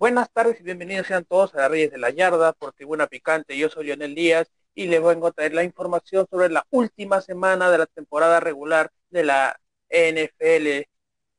[0.00, 3.58] Buenas tardes y bienvenidos sean todos a Reyes de la Yarda por Tribuna Picante.
[3.58, 7.70] Yo soy Lionel Díaz y les voy a traer la información sobre la última semana
[7.70, 9.60] de la temporada regular de la
[9.90, 10.88] NFL,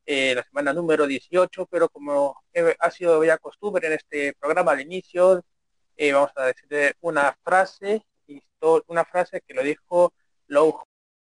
[0.06, 2.40] eh, la semana número 18, pero como
[2.78, 5.44] ha sido ya costumbre en este programa al inicio,
[5.96, 8.06] eh, vamos a decir una frase,
[8.86, 10.14] una frase que lo dijo
[10.46, 10.84] Low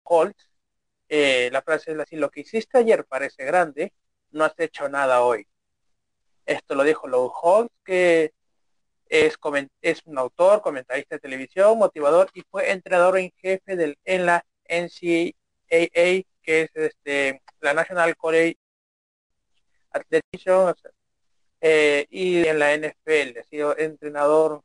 [0.02, 0.50] Holtz.
[1.08, 3.92] Eh, la frase es así, lo que hiciste ayer parece grande,
[4.32, 5.47] no has hecho nada hoy.
[6.53, 8.33] Esto lo dijo Low Holtz, que
[9.08, 9.36] es,
[9.83, 14.44] es un autor, comentarista de televisión, motivador y fue entrenador en jefe del, en la
[14.69, 15.34] NCAA,
[16.42, 18.56] que es este, la National College
[19.91, 20.42] Athletic
[21.61, 23.39] eh, y en la NFL.
[23.39, 24.62] Ha sido entrenador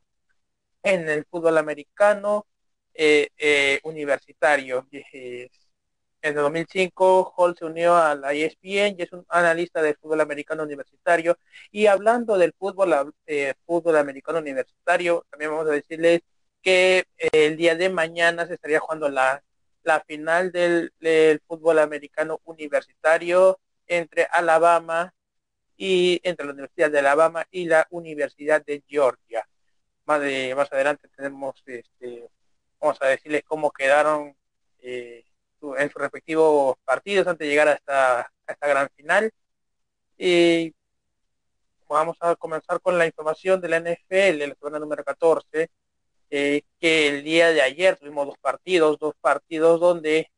[0.82, 2.46] en el fútbol americano
[2.94, 4.86] eh, eh, universitario.
[6.20, 10.20] En el 2005, Hall se unió a la ESPN y es un analista del fútbol
[10.20, 11.38] americano universitario.
[11.70, 16.22] Y hablando del fútbol, eh, fútbol americano universitario, también vamos a decirles
[16.62, 19.42] que eh, el día de mañana se estaría jugando la,
[19.82, 20.92] la final del,
[21.46, 25.14] fútbol americano universitario entre Alabama
[25.76, 29.48] y entre la Universidad de Alabama y la Universidad de Georgia.
[30.06, 32.28] Más, de, más adelante tenemos, este,
[32.80, 34.36] vamos a decirles cómo quedaron.
[34.80, 35.24] Eh,
[35.78, 39.30] en sus respectivos partidos antes de llegar a esta, esta gran final.
[40.18, 40.74] Y
[41.88, 45.70] vamos a comenzar con la información de la NFL, la semana número 14,
[46.30, 50.30] eh, que el día de ayer tuvimos dos partidos, dos partidos donde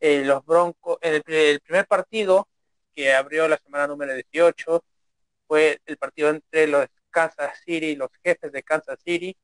[0.00, 2.48] eh, los Broncos, el, el, primer partido
[2.94, 4.84] que abrió la semana número 18
[5.46, 9.36] fue el partido entre los Kansas City, los jefes de Kansas City,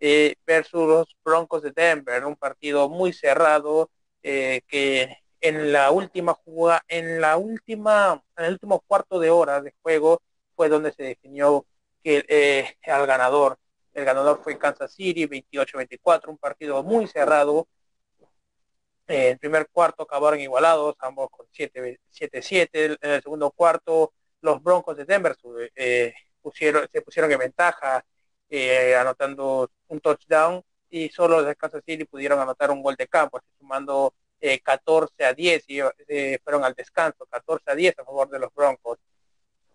[0.00, 3.90] eh, versus los Broncos de Denver, un partido muy cerrado,
[4.22, 9.60] eh, que en la última jugada, en la última, en el último cuarto de hora
[9.62, 10.20] de juego
[10.54, 11.66] fue donde se definió
[12.02, 13.58] que eh, al ganador.
[13.92, 17.66] El ganador fue Kansas City, 28-24, un partido muy cerrado.
[19.06, 22.98] en el primer cuarto acabaron igualados, ambos con 7-7.
[23.00, 25.36] En el segundo cuarto, los Broncos de Denver
[25.74, 28.04] eh, pusieron, se pusieron en ventaja,
[28.98, 33.46] anotando un touchdown y solo los Kansas City pudieron anotar un gol de campo, así
[33.58, 34.14] sumando
[34.62, 38.38] 14 eh, a 10 y eh, fueron al descanso, 14 a 10 a favor de
[38.38, 38.98] los Broncos.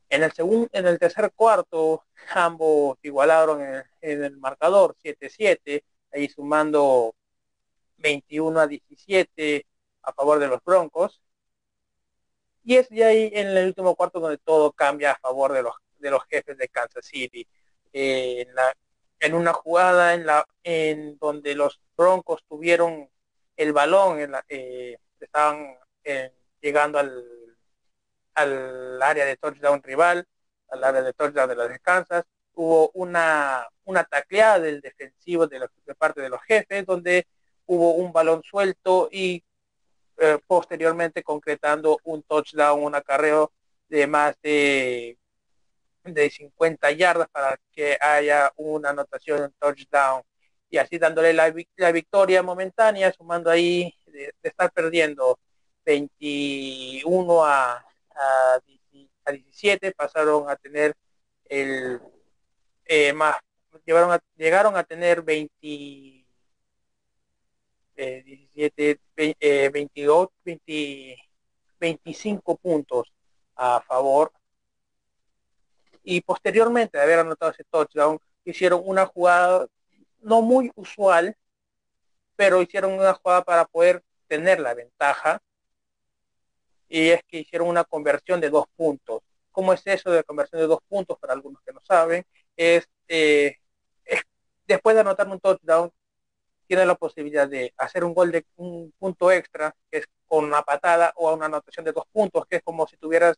[0.10, 2.04] En el segundo, en el tercer cuarto,
[2.34, 5.84] ambos igualaron en, el marcador 7-7,
[6.14, 7.16] ahí sumando
[7.98, 9.66] 21 a 17
[10.04, 11.22] a favor de los Broncos.
[12.64, 15.76] Y es de ahí en el último cuarto donde todo cambia a favor de los,
[16.00, 17.48] de los jefes de Kansas City.
[17.94, 18.56] Eh, en
[19.20, 23.10] en una jugada en la en donde los Broncos tuvieron
[23.56, 26.32] el balón, en la, eh, estaban eh,
[26.62, 27.24] llegando al,
[28.34, 30.28] al área de touchdown rival,
[30.70, 35.96] al área de touchdown de las descansas, hubo una, una tacleada del defensivo de, de
[35.96, 37.28] parte de los jefes, donde
[37.66, 39.44] hubo un balón suelto y
[40.18, 43.52] eh, posteriormente concretando un touchdown, un acarreo
[43.90, 45.18] de más de
[46.14, 50.22] de 50 yardas para que haya una anotación touchdown.
[50.70, 51.50] Y así dándole la,
[51.92, 55.40] victoria momentánea, sumando ahí de, estar perdiendo
[55.86, 57.86] 21 a,
[58.16, 60.94] a, 17, pasaron a tener
[61.46, 62.00] el
[62.86, 63.38] eh, más,
[63.86, 66.26] llevaron a, llegaron a tener 20,
[67.96, 69.00] 17,
[69.72, 71.18] 22, 20,
[71.80, 73.12] 25 puntos
[73.56, 74.32] a favor
[76.06, 79.68] y posteriormente de haber anotado ese touchdown, hicieron una jugada
[80.22, 81.36] no muy usual,
[82.36, 85.42] pero hicieron una jugada para poder tener la ventaja.
[86.88, 89.22] Y es que hicieron una conversión de dos puntos.
[89.52, 91.18] ¿Cómo es eso de conversión de dos puntos?
[91.18, 92.24] Para algunos que no saben,
[92.56, 93.58] es, eh,
[94.68, 95.92] después de anotar un touchdown,
[96.68, 100.62] tiene la posibilidad de hacer un gol de un punto extra, que es con una
[100.62, 103.38] patada o una anotación de dos puntos, que es como si tuvieras,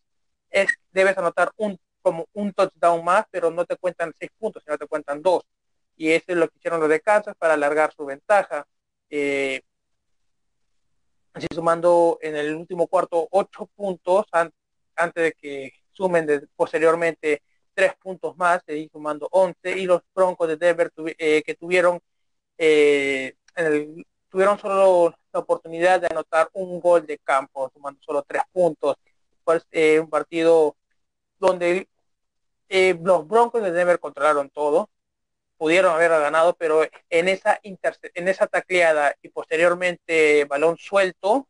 [0.49, 4.77] es, debes anotar un como un touchdown más, pero no te cuentan seis puntos, sino
[4.77, 5.43] te cuentan dos.
[5.95, 8.65] Y eso es lo que hicieron los de Kansas para alargar su ventaja.
[9.09, 9.61] Eh,
[11.33, 14.25] así sumando en el último cuarto ocho puntos
[14.95, 20.57] antes de que sumen posteriormente tres puntos más, y sumando once, y los Broncos de
[20.57, 21.99] Denver eh, que tuvieron
[22.57, 23.35] eh,
[24.29, 28.95] tuvieron solo la oportunidad de anotar un gol de campo, sumando solo tres puntos.
[29.43, 29.65] Pues,
[30.01, 30.75] un partido
[31.39, 31.87] donde
[32.69, 34.89] eh, los Broncos de Denver controlaron todo,
[35.57, 41.47] pudieron haber ganado, pero en esa en esa tacleada y posteriormente balón suelto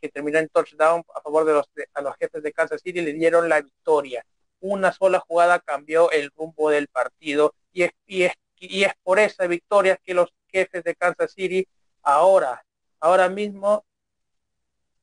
[0.00, 3.12] que terminó en touchdown a favor de los a los jefes de Kansas City le
[3.12, 4.24] dieron la victoria.
[4.60, 9.18] Una sola jugada cambió el rumbo del partido y es, y es, y es por
[9.18, 11.66] esa victoria que los jefes de Kansas City
[12.02, 12.64] ahora
[13.00, 13.84] ahora mismo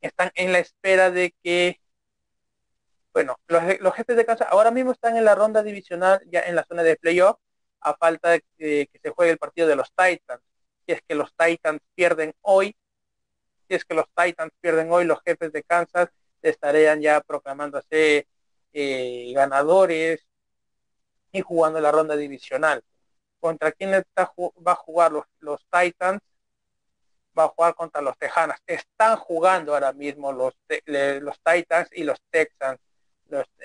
[0.01, 1.79] están en la espera de que
[3.17, 6.63] bueno, los, jefes de casa ahora mismo están en la ronda divisional, ya en la
[6.65, 7.39] zona de playoff,
[7.79, 10.39] a falta de que se juegue el partido de los Titans.
[10.85, 12.75] Si es que los Titans pierden hoy,
[13.67, 16.09] si es que los Titans pierden hoy, los jefes de Kansas
[16.43, 18.27] estarían ya proclamándose
[18.71, 20.23] eh, ganadores
[21.31, 22.83] y jugando la ronda divisional.
[23.39, 26.21] ¿Contra quién va a jugar los, los Titans?
[27.35, 28.59] Va a jugar contra los Tejanas.
[28.67, 30.53] Están jugando ahora mismo los,
[30.85, 32.79] los Titans y los Texans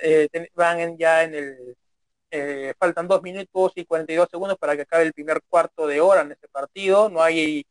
[0.02, 1.76] eh, van ya en el
[2.30, 6.22] eh, faltan dos minutos y 42 segundos para que acabe el primer cuarto de hora
[6.22, 7.08] en este partido.
[7.10, 7.66] No hay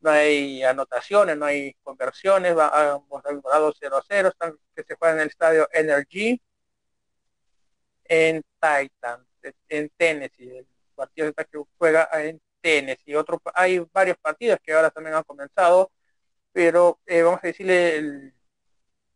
[0.00, 5.28] no hay anotaciones no hay conversiones vamos a 0-0 están que se juega en el
[5.28, 6.40] estadio Energy
[8.04, 9.26] en Titan
[9.68, 13.14] en Tennessee el partido está que juega en Tennessee.
[13.14, 15.90] Otro hay varios partidos que ahora también han comenzado
[16.52, 18.32] pero eh, vamos a decirle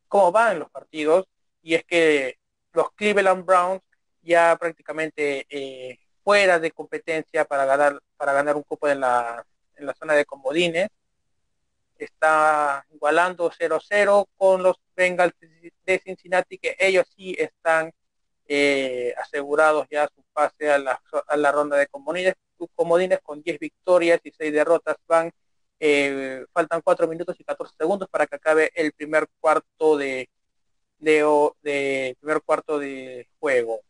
[0.09, 1.27] cómo van los partidos
[1.63, 2.39] y es que
[2.73, 3.83] los Cleveland Browns
[4.23, 9.45] ya prácticamente eh, fuera de competencia para ganar para ganar un cupo en la,
[9.77, 10.89] en la zona de comodines
[11.99, 15.35] está igualando 0-0 con los Bengals
[15.85, 17.93] de Cincinnati que ellos sí están
[18.47, 22.35] eh, asegurados ya su pase a la, a la ronda de comodines,
[22.75, 25.31] comodines con 10 victorias y 6 derrotas van
[25.79, 30.29] eh, faltan 4 minutos y 14 segundos para que acabe el primer cuarto de
[31.01, 33.81] de, de primer cuarto de juego.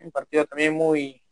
[0.00, 1.24] Un partido también muy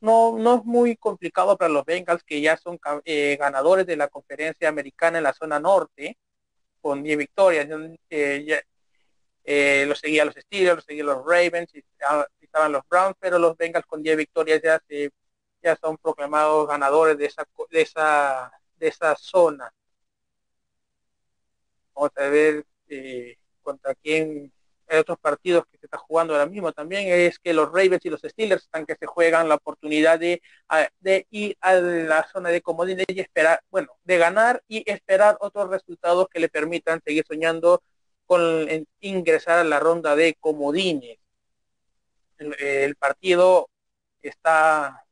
[0.00, 4.08] no, no es muy complicado para los Bengals que ya son eh, ganadores de la
[4.08, 6.16] conferencia americana en la zona norte
[6.80, 7.68] con 10 victorias.
[8.10, 8.62] Eh,
[9.44, 11.84] eh, lo seguía los Steelers, lo seguían los Ravens y,
[12.40, 15.10] estaban los Browns, pero los Bengals con 10 victorias ya se,
[15.62, 19.72] ya son proclamados ganadores de esa de esa de esa zona.
[21.94, 24.52] Vamos a ver eh, contra quien
[24.88, 28.10] hay otros partidos que se está jugando ahora mismo también es que los Ravens y
[28.10, 30.40] los Steelers están que se juegan la oportunidad de,
[31.30, 36.28] ir a la zona de comodines y esperar, bueno, de ganar y esperar otros resultados
[36.28, 37.82] que le permitan seguir soñando
[38.26, 38.66] con
[39.00, 41.18] ingresar a la ronda de comodines.
[42.38, 43.68] El, partido
[44.22, 45.04] está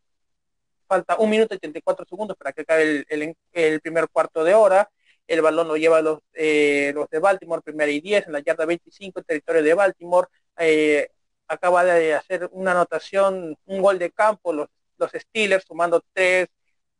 [0.87, 4.89] falta un minuto y 34 segundos para que acabe el, el primer cuarto de hora
[5.27, 8.65] el balón lo lleva los, eh, los de Baltimore, primera y 10, en la yarda
[8.67, 10.29] 25, territorio de Baltimore.
[10.59, 11.11] Eh,
[11.49, 14.69] acaba de hacer una anotación, un gol de campo, los,
[14.99, 16.49] los Steelers sumando tres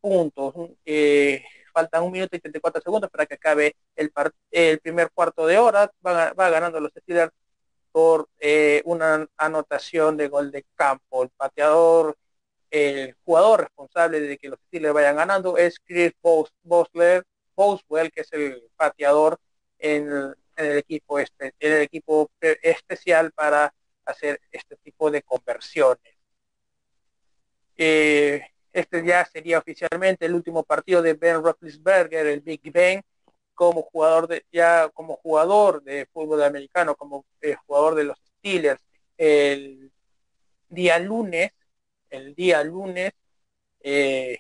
[0.01, 0.55] puntos.
[0.85, 4.13] Eh, faltan un minuto y 34 segundos para que acabe el,
[4.51, 5.91] el primer cuarto de hora.
[6.05, 7.33] Va, va ganando los Steelers
[7.93, 8.29] por
[8.85, 11.23] una anotación de gol de campo.
[11.23, 12.17] El pateador,
[12.71, 16.13] el jugador responsable de que los Steelers vayan ganando es Chris
[16.63, 17.25] Bosler
[17.57, 19.41] Boswell, que es el pateador
[19.79, 26.15] en, el equipo este, en el equipo especial para hacer este tipo de conversiones.
[27.77, 33.03] Eh, este ya sería oficialmente el último partido de Ben Roethlisberger, el Big Ben,
[33.55, 38.83] como jugador de ya como jugador de fútbol americano, como eh, jugador de los Steelers.
[39.17, 39.91] El
[40.69, 41.53] día lunes,
[42.11, 43.13] el día lunes
[43.81, 44.39] eh,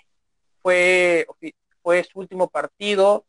[0.63, 1.27] fue
[1.87, 3.25] fue su último partido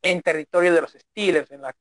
[0.00, 1.74] en territorio de los Steelers, en la,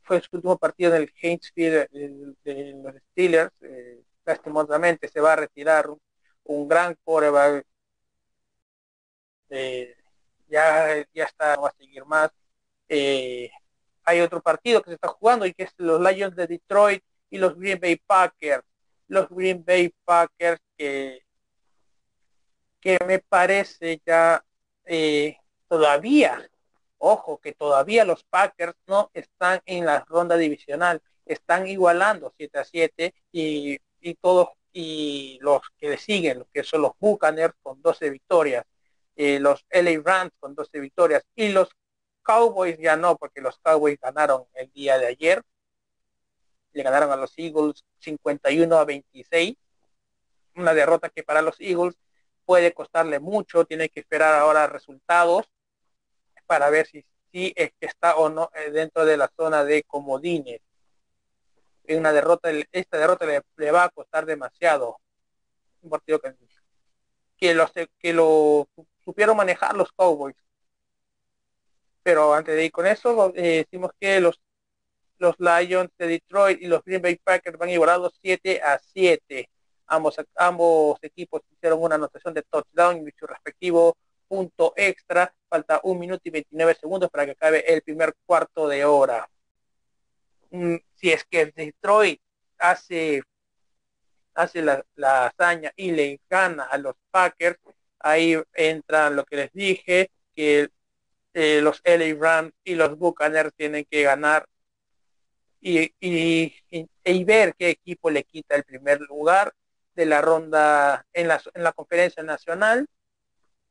[0.00, 1.86] fue su último partido en el Hainesfield
[2.42, 3.52] de, los Steelers.
[3.60, 5.90] Eh, lastimosamente se va a retirar
[6.44, 7.66] un, gran coreback.
[9.50, 9.94] Eh,
[10.48, 12.30] ya, ya está, no va a seguir más.
[12.88, 13.50] Eh,
[14.04, 17.36] hay otro partido que se está jugando y que es los Lions de Detroit y
[17.36, 18.64] los Green Bay Packers.
[19.08, 21.27] Los Green Bay Packers que,
[22.80, 24.44] que me parece ya
[24.84, 25.36] eh,
[25.68, 26.48] todavía,
[26.98, 32.64] ojo, que todavía los Packers no están en la ronda divisional, están igualando 7 a
[32.64, 38.10] 7 y, y todos y los que le siguen, que son los Buccaneers con 12
[38.10, 38.64] victorias,
[39.16, 41.70] eh, los LA Rams con 12 victorias y los
[42.22, 45.42] Cowboys ya no, porque los Cowboys ganaron el día de ayer,
[46.72, 49.56] le ganaron a los Eagles 51 a 26,
[50.54, 51.96] una derrota que para los Eagles
[52.48, 55.44] puede costarle mucho, tiene que esperar ahora resultados
[56.46, 59.82] para ver si, si es que está o no eh, dentro de la zona de
[59.82, 60.62] comodines.
[61.90, 64.98] Una derrota, esta derrota le, va a costar demasiado.
[65.82, 66.34] Un partido que,
[67.36, 68.66] que, lo, que lo
[69.04, 70.36] supieron manejar los Cowboys.
[72.02, 74.40] Pero antes de ir con eso, eh, decimos que los,
[75.18, 79.50] los Lions de Detroit y los Green Bay Packers van igualados 7 a 7.
[79.88, 83.96] Ambos, ambos equipos hicieron una anotación de touchdown y su respectivo
[84.28, 85.34] punto extra.
[85.48, 89.28] Falta un minuto y 29 segundos para que acabe el primer cuarto de hora.
[90.50, 92.20] Mm, si es que Detroit
[92.58, 93.22] hace,
[94.34, 94.84] hace la,
[95.26, 97.58] hazaña y le gana a los Packers,
[97.98, 100.70] ahí entra lo que les dije, que
[101.34, 104.46] eh, los LA Rams y los Buccaneers tienen que ganar
[105.60, 109.52] y, y, y, ver qué equipo le quita el primer lugar
[109.98, 112.86] de la ronda en la, en la conferencia nacional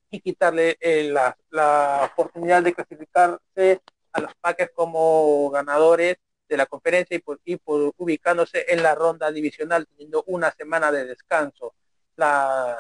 [0.10, 3.82] y quitarle eh, la, la, oportunidad de clasificarse
[4.12, 6.18] a los Packers como ganadores
[6.50, 10.92] de la conferencia y por, y por ubicándose en la ronda divisional teniendo una semana
[10.92, 11.76] de descanso.
[12.18, 12.78] La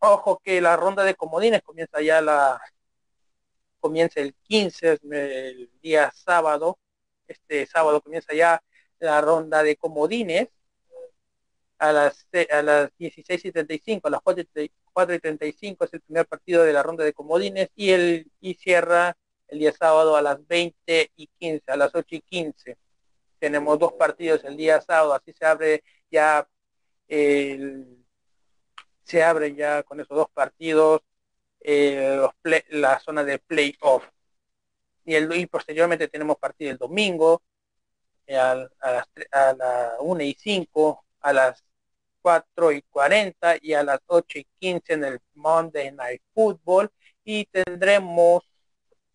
[0.00, 2.60] ojo que la ronda de comodines comienza ya la
[3.80, 6.78] comienza el 15 el día sábado
[7.26, 8.62] este sábado comienza ya
[8.98, 10.48] la ronda de comodines
[11.80, 16.26] a las, a las 16 y 35, a las 4 y 35 es el primer
[16.26, 19.16] partido de la ronda de comodines y, el, y cierra
[19.48, 22.76] el día sábado a las 20 y 15, a las 8 y 15.
[23.38, 26.46] Tenemos dos partidos el día sábado, así se abre ya
[27.08, 28.04] el,
[29.04, 31.00] se abre ya con esos dos partidos
[31.60, 32.28] eh,
[32.68, 34.04] la zona de playoff.
[35.06, 37.42] Y, el, y posteriormente tenemos partido el domingo
[38.26, 41.64] eh, a, a, las, a la 1 y 5, a las
[42.22, 46.90] 4 y 40 y a las 8 y 15 en el Monday Night Football.
[47.24, 48.44] Y tendremos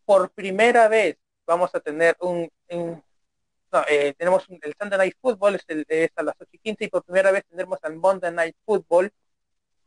[0.06, 5.64] por primera vez vamos a tener un, no, eh, tenemos el Sunday Night Football es,
[5.68, 8.56] el, es, a las 8 y 15 y por primera vez tendremos al Monday Night
[8.66, 9.12] Football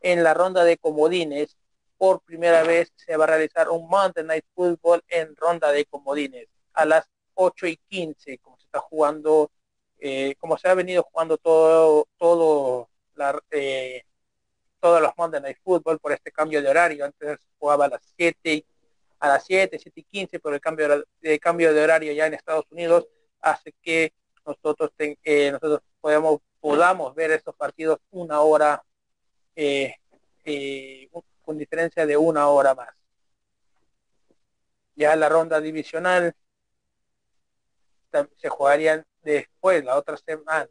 [0.01, 1.57] en la ronda de comodines.
[1.97, 6.47] Por primera vez se va a realizar un Monday Night Football en ronda de comodines
[6.73, 9.51] a las 8 y 15 como se está jugando
[9.99, 12.89] eh, como se ha venido jugando todo todo
[13.51, 14.03] eh,
[14.79, 17.05] todos los Monday Night Football por este cambio de horario.
[17.05, 18.65] Antes jugaba a las 7,
[19.19, 22.33] a las 7, 7 y 15, pero el cambio de, cambio de horario ya en
[22.33, 23.07] Estados Unidos
[23.41, 24.13] hace que
[24.45, 28.83] nosotros eh, nosotros podamos, podamos ver estos partidos una hora
[29.55, 29.95] eh,
[30.45, 31.09] eh,
[31.41, 32.89] con diferencia de una hora más.
[34.95, 36.35] Ya la ronda divisional
[38.37, 40.67] se jugarían después, la otra semana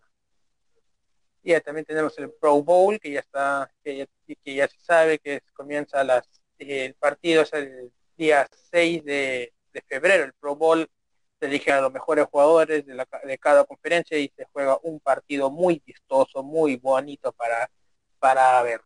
[1.62, 4.07] también tenemos el Pro Bowl, que ya está, que ya,
[4.45, 6.28] que ya se sabe que comienza las,
[6.59, 9.52] el partido es el día 6 de,
[9.87, 10.25] febrero.
[10.25, 10.88] El Pro Bowl
[11.38, 15.00] se elige a los mejores jugadores de, la, de cada conferencia y se juega un
[15.00, 17.71] partido muy vistoso, muy bonito para,
[18.19, 18.81] para ver.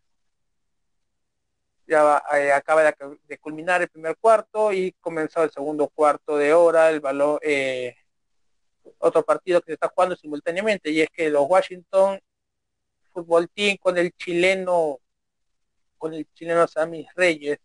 [1.87, 6.52] Ya va, eh, acaba de, culminar el primer cuarto y comenzó el segundo cuarto de
[6.52, 7.97] hora, el balón, eh,
[8.99, 12.21] otro partido que se está jugando simultáneamente y es que los Washington
[13.12, 14.99] fútbol team con el chileno,
[15.99, 17.59] con el chileno Sammy Reyes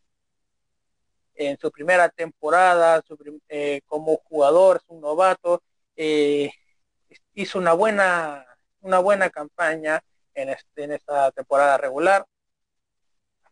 [1.38, 5.62] en su primera temporada su, eh, como jugador, es un novato,
[5.96, 6.52] eh,
[7.36, 8.46] hizo una buena,
[8.82, 12.26] una buena campaña en, este, en esta temporada regular.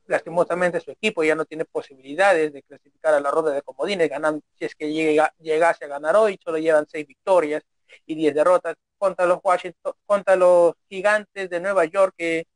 [0.07, 4.41] Lastimosamente su equipo ya no tiene posibilidades de clasificar a la ronda de comodines, ganan,
[4.57, 7.63] si es que llega, llegase a ganar hoy, solo llevan seis victorias
[8.05, 8.75] y diez derrotas
[9.05, 12.47] contra los Washington, contra los gigantes de Nueva York, que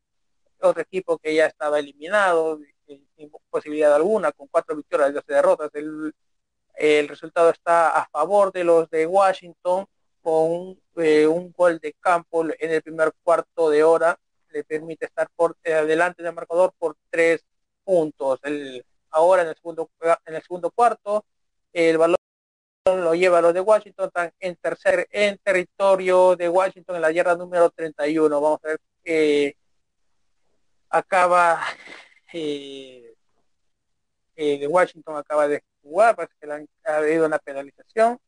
[0.60, 5.70] otro equipo que ya estaba eliminado, sin posibilidad alguna, con cuatro victorias y 12 derrotas.
[5.76, 6.12] El,
[6.74, 9.86] el resultado está a favor de los de Washington
[10.24, 15.30] con eh, un gol de campo en el primer cuarto de hora le permite estar
[15.36, 17.46] por eh, adelante del marcador por tres
[17.84, 18.40] puntos.
[18.42, 19.88] El, ahora en el segundo
[20.26, 21.26] en el segundo cuarto
[21.74, 22.18] el valor
[22.98, 27.12] lo lleva a los de Washington, están en tercer en territorio de Washington en la
[27.12, 28.42] yarda número 31.
[28.42, 29.56] Vamos a ver que
[30.90, 31.62] acaba
[32.34, 33.14] eh,
[34.36, 38.20] eh, de Washington acaba de jugar, parece que le ha habido una penalización.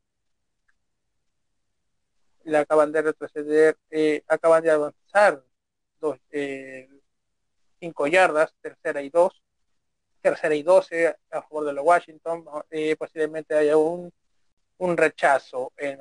[2.43, 5.43] Le acaban de retroceder, eh, acaban de avanzar
[5.99, 6.19] dos,
[7.79, 9.41] cinco yardas, tercera y dos,
[10.21, 12.43] tercera y doce a favor de los Washington.
[12.97, 14.11] posiblemente haya un
[14.81, 15.99] un rechazo en,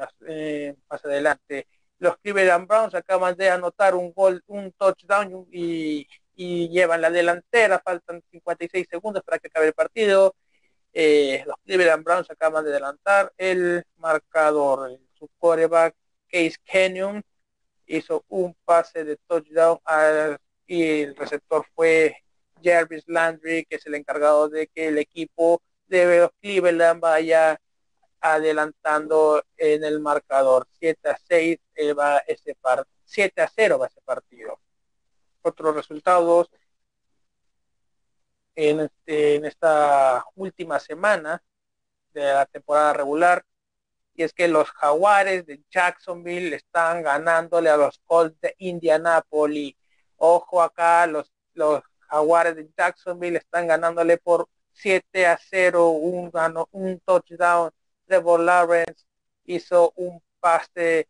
[0.89, 1.67] más adelante.
[1.99, 8.23] Los Cleveland Browns acaban de anotar un gol, un touchdown y, llevan la delantera, faltan
[8.31, 10.35] 56 segundos para que acabe el partido.
[10.95, 14.99] Eh, los Cleveland Browns acaban de adelantar el marcador.
[15.13, 15.95] Su quarterback,
[16.31, 17.23] Case Canyon,
[17.85, 19.79] hizo un pase de touchdown
[20.67, 22.17] y el receptor fue
[22.65, 27.61] Jarvis Landry, que es el encargado de que el equipo de los Cleveland vaya
[28.21, 33.87] adelantando en el marcador 7 a 6 eh, va ese par 7 a 0 va
[33.87, 34.59] ese partido.
[35.43, 36.51] Otros resultados
[38.55, 41.43] en, este, en esta última semana
[42.13, 43.45] de la temporada regular
[44.15, 49.77] y es que los jaguares de Jacksonville están ganándole a los Colts de Indianapolis.
[50.17, 56.31] Ojo acá, los, los jaguares de Jacksonville están ganándole por 7 a 0, un,
[56.73, 57.71] un touchdown
[58.11, 59.05] Trevor Lawrence
[59.45, 61.07] hizo un pase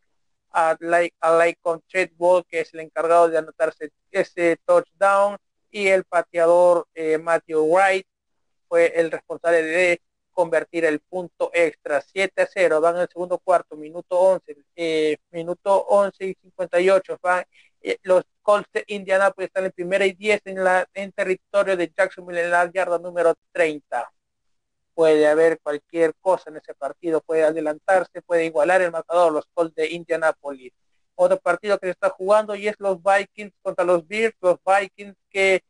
[0.53, 1.83] a like, a like con
[2.19, 5.39] Ball, que es el encargado de anotarse ese touchdown,
[5.71, 8.07] y el pateador eh, Matthew Wright
[8.69, 13.39] fue el responsable de convertir el punto extra 7 a 0 van en el segundo
[13.39, 17.45] cuarto minuto 11 eh, minuto 11 y 58 van
[17.83, 21.93] eh, los Colts de Indianapolis están en primera y 10 en la en territorio de
[21.97, 24.13] Jacksonville en la yarda número 30
[25.01, 29.75] puede haber cualquier cosa en ese partido, puede adelantarse, puede igualar el marcador, los Colts
[29.75, 30.75] de Indianapolis.
[31.15, 35.17] Otro partido que se está jugando y es los Vikings contra los Bears, los Vikings
[35.31, 35.63] que,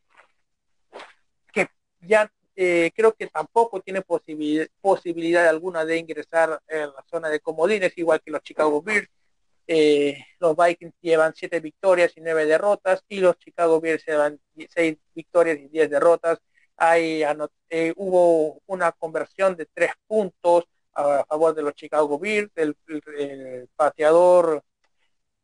[1.52, 1.68] que
[2.00, 7.38] ya eh, creo que tampoco tiene posibilidad, posibilidad alguna de ingresar en la zona de
[7.38, 9.06] comodines, igual que los Chicago Bears.
[9.68, 14.98] Eh, los Vikings llevan siete victorias y nueve derrotas y los Chicago Bears llevan seis
[15.14, 16.40] victorias y diez derrotas
[16.80, 17.22] hay,
[17.68, 20.64] eh, hubo una conversión de tres puntos
[20.94, 22.74] a, favor de los Chicago Bears, el,
[23.76, 24.64] pateador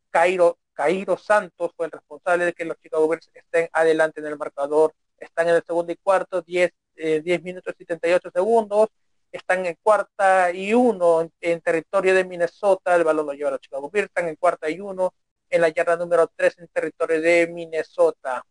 [0.09, 4.37] Cairo, Cairo Santos fue el responsable de que los Chicago Bears estén adelante en el
[4.37, 8.89] marcador, están en el segundo y cuarto, 10, eh, minutos y 78 segundos,
[9.31, 13.61] están en cuarta y uno en, territorio de Minnesota, el balón lo lleva a los
[13.61, 15.13] Chicago Bears, están en cuarta y uno
[15.51, 18.43] en la yarda número 3 en territorio de Minnesota.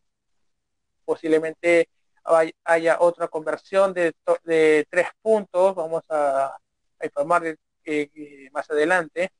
[1.04, 1.88] Posiblemente
[2.64, 6.56] haya otra conversión de, de tres puntos, vamos a,
[7.02, 7.56] informar
[8.52, 9.30] más adelante.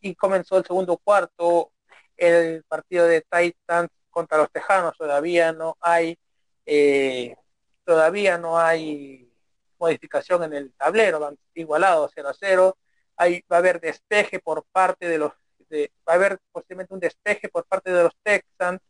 [0.00, 1.72] Y comenzó el segundo cuarto,
[2.16, 6.18] el partido de Titans contra los Tejanos, todavía no hay,
[6.64, 7.36] eh,
[7.84, 9.30] todavía no hay
[9.78, 12.78] modificación en el tablero, van igualados 0 a 0.
[13.16, 15.32] Hay, va a haber despeje por parte de los,
[15.70, 18.80] de, va a haber posiblemente un despeje por parte de los Texans,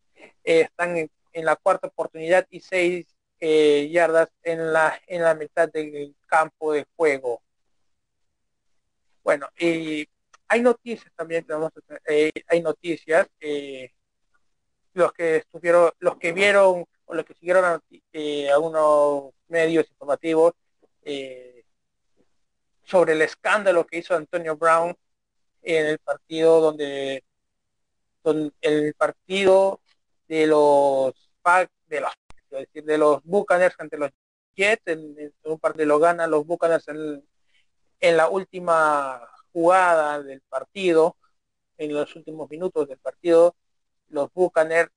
[0.45, 5.35] eh, están en en la cuarta oportunidad y seis eh, yardas en la, en la
[5.35, 7.43] mitad del campo de juego.
[9.23, 10.09] Bueno, y
[10.49, 11.47] hay noticias también,
[12.07, 13.93] eh, hay noticias, eh,
[14.95, 17.83] los que estuvieron, los que vieron o los que siguieron a,
[18.55, 20.55] algunos medios informativos
[22.83, 24.97] sobre el escándalo que hizo Antonio Brown
[25.63, 27.23] en el partido donde,
[28.25, 29.81] donde el partido
[30.29, 31.26] de los
[31.87, 32.13] de los,
[32.51, 34.11] decir, de los Buccaneers ante los
[34.57, 37.25] Jets, en, un partido lo ganan los Buccaneers en,
[38.01, 39.21] en la última
[39.53, 41.17] jugada del partido,
[41.79, 43.55] en los últimos minutos del partido,
[44.09, 44.91] los Buccaneers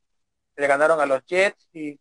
[0.55, 1.99] le ganaron a los Jets y,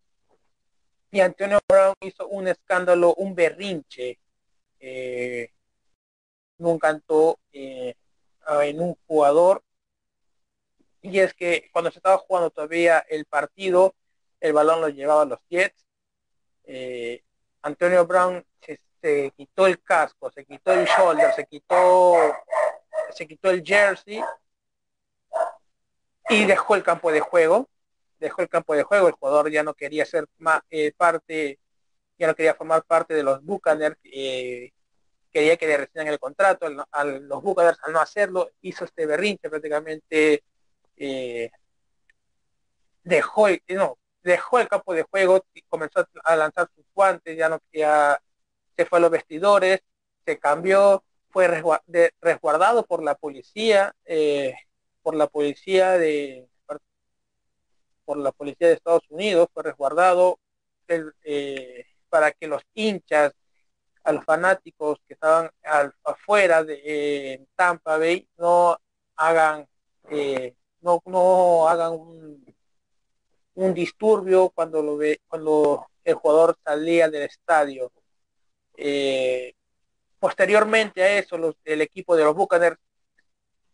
[1.11, 4.19] y Antonio Brown hizo un escándalo, un berrinche,
[4.81, 5.53] eh,
[6.59, 7.95] un canto eh,
[8.63, 9.63] en un jugador.
[11.03, 13.95] Y es que cuando se estaba jugando todavía el partido
[14.41, 15.87] el balón lo llevaba a los Jets.
[16.65, 17.23] Eh,
[17.63, 18.45] Antonio Brown
[19.01, 22.15] se, quitó el casco, se quitó el shoulder, se quitó,
[23.11, 24.23] se quitó el jersey
[26.29, 27.69] y dejó el campo de juego.
[28.19, 30.27] Dejó el campo de juego, el jugador ya no quería ser
[30.71, 31.61] eh, parte,
[32.19, 34.73] ya no quería formar parte de los Buccaneers, eh,
[35.31, 39.49] quería que le rescindieran el contrato, a los Buccaneers al no hacerlo, hizo este berrinche
[39.49, 40.43] prácticamente,
[43.05, 43.99] dejó, no,
[44.29, 48.21] dejó el campo de juego y comenzó a lanzar sus guantes, ya no ya
[48.77, 49.81] se fue a los vestidores,
[50.25, 51.47] se cambió fue
[52.21, 54.55] resguardado por la policía, eh,
[55.03, 56.49] por la policía de
[58.05, 60.39] por la policía de Estados Unidos, fue resguardado
[60.89, 63.35] eh, para que los hinchas,
[64.05, 65.51] a los fanáticos que estaban
[66.05, 68.79] afuera de Tampa Bay no
[69.17, 69.69] hagan
[70.81, 72.58] no, no hagan un,
[73.59, 77.91] un disturbio cuando lo ve cuando el jugador salía del estadio.
[78.77, 79.53] Eh,
[80.21, 82.79] posteriormente a eso, los, el equipo de los Buccaneers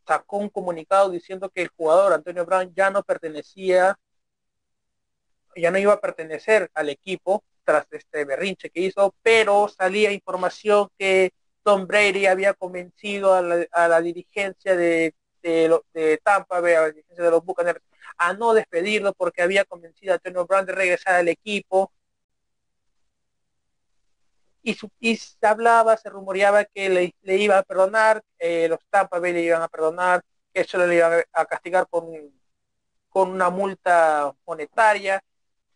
[0.07, 3.99] sacó un comunicado diciendo que el jugador Antonio Brown ya no pertenecía,
[5.55, 10.89] ya no iba a pertenecer al equipo tras este berrinche que hizo, pero salía información
[10.99, 16.81] que Tom Brady había convencido a la, a la dirigencia de, de, Tampa Bay, a
[16.83, 17.81] la dirigencia de los Buccaneers,
[18.17, 21.93] a no despedirlo porque había convencido a Antonio Brown de regresar al equipo
[24.65, 26.89] y, se hablaba, se rumoreaba que
[27.23, 30.23] le, iba a perdonar, eh, los Tampa Bay le iban a perdonar,
[30.53, 32.07] que eso le iban a castigar con,
[33.11, 35.23] con una multa monetaria,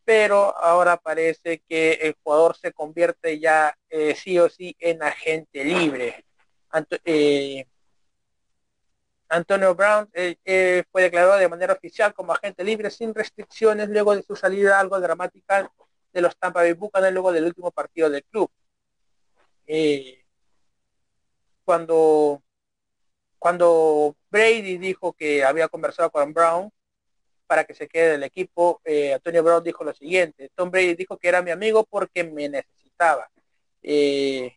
[0.05, 5.65] pero ahora parece que el jugador se convierte ya eh, sí o sí en agente
[5.65, 6.25] libre.
[7.05, 7.67] Eh,
[9.29, 14.35] Antonio Brown fue declarado de manera oficial como agente libre sin restricciones luego de su
[14.37, 15.71] salida algo dramática
[16.13, 18.51] de los Tampa Bay Buccaneers luego del último partido del club.
[19.67, 20.25] Eh,
[21.65, 22.43] cuando,
[23.39, 26.71] cuando Brady dijo que había conversado con Brown
[27.47, 31.19] para que se quede del equipo, eh, Antonio Brown dijo lo siguiente, Tom Brady dijo
[31.19, 33.31] que era mi amigo porque me necesitaba.
[33.83, 34.57] Eh,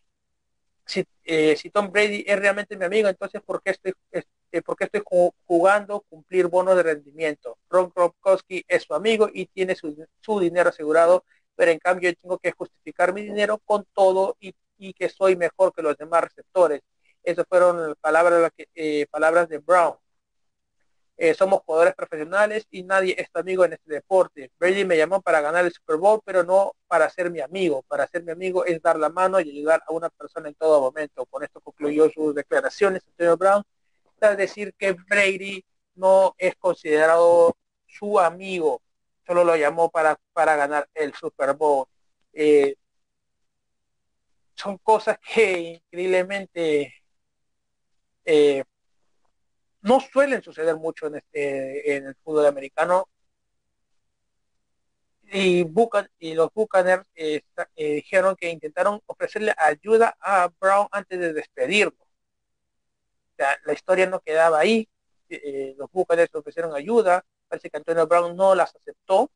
[0.86, 1.04] si,
[1.56, 3.94] si, Tom Brady es realmente mi amigo, entonces ¿por qué estoy,
[4.60, 5.02] por qué estoy
[5.46, 7.56] jugando cumplir bonos de rendimiento?
[7.70, 11.24] Ron Kropkowski es su amigo y tiene su, dinero asegurado,
[11.56, 15.36] pero en cambio yo tengo que justificar mi dinero con todo y y que soy
[15.36, 16.82] mejor que los demás receptores.
[17.22, 19.96] Esas fueron palabras, eh, palabras de Brown.
[21.16, 24.50] Eh, somos jugadores profesionales y nadie es amigo en este deporte.
[24.58, 27.82] Brady me llamó para ganar el Super Bowl, pero no para ser mi amigo.
[27.86, 30.80] Para ser mi amigo es dar la mano y ayudar a una persona en todo
[30.80, 31.24] momento.
[31.26, 33.62] Con esto concluyó sus declaraciones, Antonio Brown.
[34.30, 37.56] Es decir, que Brady no es considerado
[37.86, 38.82] su amigo,
[39.26, 41.86] solo lo llamó para, para ganar el Super Bowl.
[42.32, 42.76] Eh,
[44.54, 46.94] son cosas que increíblemente
[48.24, 48.64] eh,
[49.82, 53.08] no suelen suceder mucho en, este, en el fútbol americano.
[55.34, 55.64] Y,
[56.18, 57.42] y los Buccaneers eh,
[57.76, 62.01] dijeron que intentaron ofrecerle ayuda a Brown antes de despedirlo.
[63.36, 64.88] La historia no quedaba ahí.
[65.76, 67.24] los Buccaneers ofrecieron ayuda.
[67.48, 69.30] Parece que Antonio Brown no las aceptó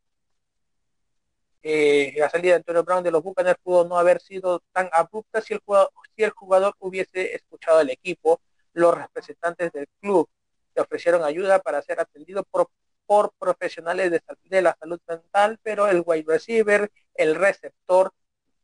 [1.69, 5.41] eh, la salida de Antonio Brown de los Buccaneers pudo no haber sido tan abrupta
[5.41, 8.41] si el jugador, hubiese escuchado al equipo.
[8.73, 10.29] Los representantes del club
[10.77, 14.13] le ofrecieron ayuda para ser atendido por, profesionales
[14.45, 18.13] de, la salud mental, pero el wide receiver, el receptor,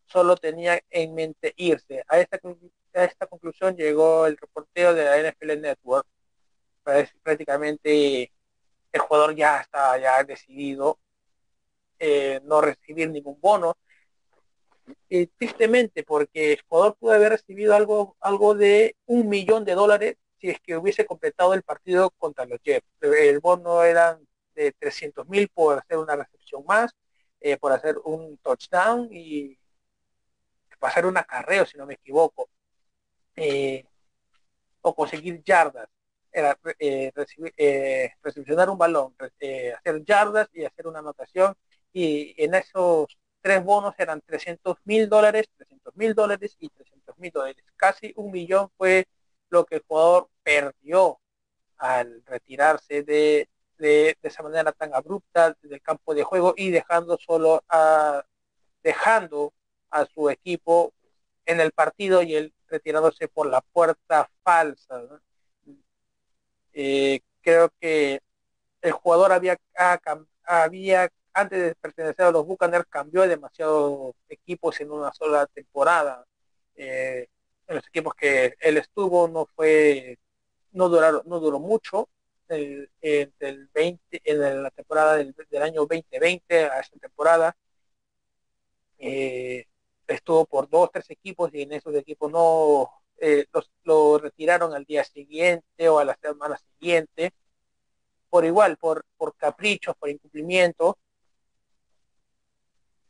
[0.06, 2.04] solo tenía en mente irse.
[2.08, 2.38] A esta,
[2.94, 6.06] a esta conclusión llegó el reportero de la NFL Network.
[7.22, 8.32] Prácticamente
[8.92, 10.98] el jugador ya está ya decidido
[11.98, 13.76] eh, no recibir ningún bono.
[15.08, 20.50] y tristemente, porque Ecuador pudo haber recibido algo, algo de un millón de dólares si
[20.50, 22.86] es que hubiese completado el partido contra los Jets.
[23.00, 24.18] El bono era
[24.54, 26.92] de 300 mil por hacer una recepción más,
[27.40, 29.56] eh, por hacer un touchdown y
[30.82, 32.50] pasar un acarreo, si no me equivoco,
[33.36, 33.84] eh,
[34.82, 35.88] o conseguir yardas.
[36.32, 36.58] Era
[37.14, 37.52] recibir,
[38.22, 41.54] recepcionar un balón, hacer yardas y hacer una anotación
[41.92, 47.30] y en esos tres bonos eran 300 mil dólares, 300 mil dólares y 300 mil
[47.30, 47.62] dólares.
[47.76, 49.06] Casi un millón fue
[49.50, 51.20] lo que el jugador perdió
[51.76, 57.62] al retirarse de, de, esa manera tan abrupta del campo de juego y dejando solo
[57.68, 58.24] a
[58.82, 59.52] dejando
[59.92, 60.92] a su equipo
[61.46, 65.02] en el partido y él retirándose por la puerta falsa.
[66.72, 68.20] Eh, creo que
[68.80, 69.58] el jugador había,
[70.44, 76.26] había antes de pertenecer a los Buccaneers cambió demasiados equipos en una sola temporada.
[76.74, 77.28] Eh,
[77.68, 80.18] en los equipos que él estuvo no fue,
[80.72, 82.08] no duraron, no duró mucho.
[82.48, 87.56] El, el 20, en la temporada del, año 2020 a esta temporada
[88.98, 89.66] eh,
[90.14, 94.84] estuvo por dos, tres equipos y en esos equipos no eh, los, lo retiraron al
[94.84, 97.32] día siguiente o a la semana siguiente
[98.30, 100.98] por igual, por, por caprichos, por incumplimiento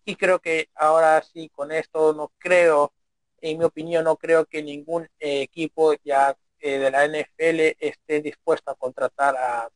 [0.04, 2.92] y creo que ahora sí con esto no creo
[3.40, 8.76] en mi opinión no creo que ningún equipo ya de la NFL esté dispuesto a
[8.76, 9.68] contratar a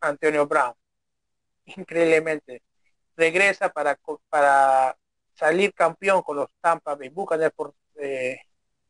[0.00, 0.74] Antonio Brown.
[1.66, 2.62] Increíblemente.
[3.16, 4.96] Regresa para, para
[5.38, 7.74] salir campeón con los Tampa Bay Buccaneers, por,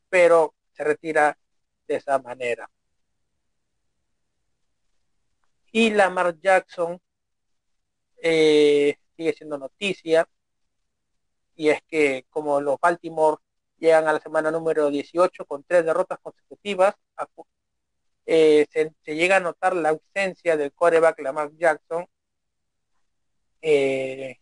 [0.08, 1.36] pero se retira
[1.86, 2.70] de esa manera.
[5.72, 7.00] Y Lamar Jackson
[8.22, 10.28] eh, sigue siendo noticia.
[11.56, 13.38] Y es que como los Baltimore
[13.78, 16.94] llegan a la semana número 18 con tres derrotas consecutivas,
[18.26, 22.06] eh, se, llega a notar la ausencia del coreback Lamar Jackson.
[23.62, 24.38] Eh,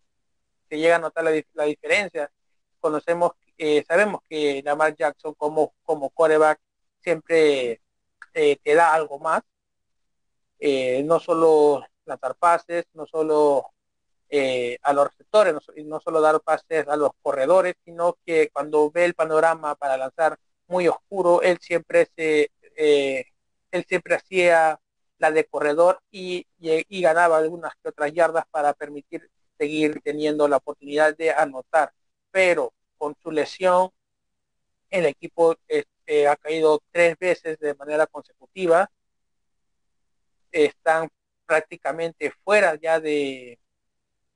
[0.69, 2.31] se llega a notar la, la diferencia.
[2.81, 3.33] Conocemos,
[3.89, 6.61] sabemos que Lamar Jackson como, como coreback
[7.01, 7.81] siempre
[8.33, 9.43] te da algo más
[10.59, 13.73] eh, no solo lanzar pases, no solo
[14.31, 18.91] eh, a los receptores, no, no, solo dar pases a los corredores, sino que cuando
[18.91, 23.27] ve el panorama para lanzar muy oscuro, él siempre se, eh,
[23.71, 24.81] él siempre hacía
[25.19, 30.59] la de corredor y, y, ganaba algunas que otras yardas para permitir seguir teniendo la
[30.59, 31.93] oportunidad de anotar.
[32.31, 33.91] Pero con su lesión,
[34.91, 35.57] el equipo
[36.29, 38.91] ha caído tres veces de manera consecutiva
[40.65, 41.09] están
[41.45, 43.59] prácticamente fuera ya de,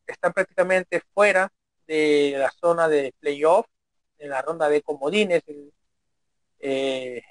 [0.06, 1.52] están prácticamente fuera
[1.86, 3.66] de la zona de playoff,
[4.18, 5.42] en la ronda de comodines.
[6.58, 7.22] Eh,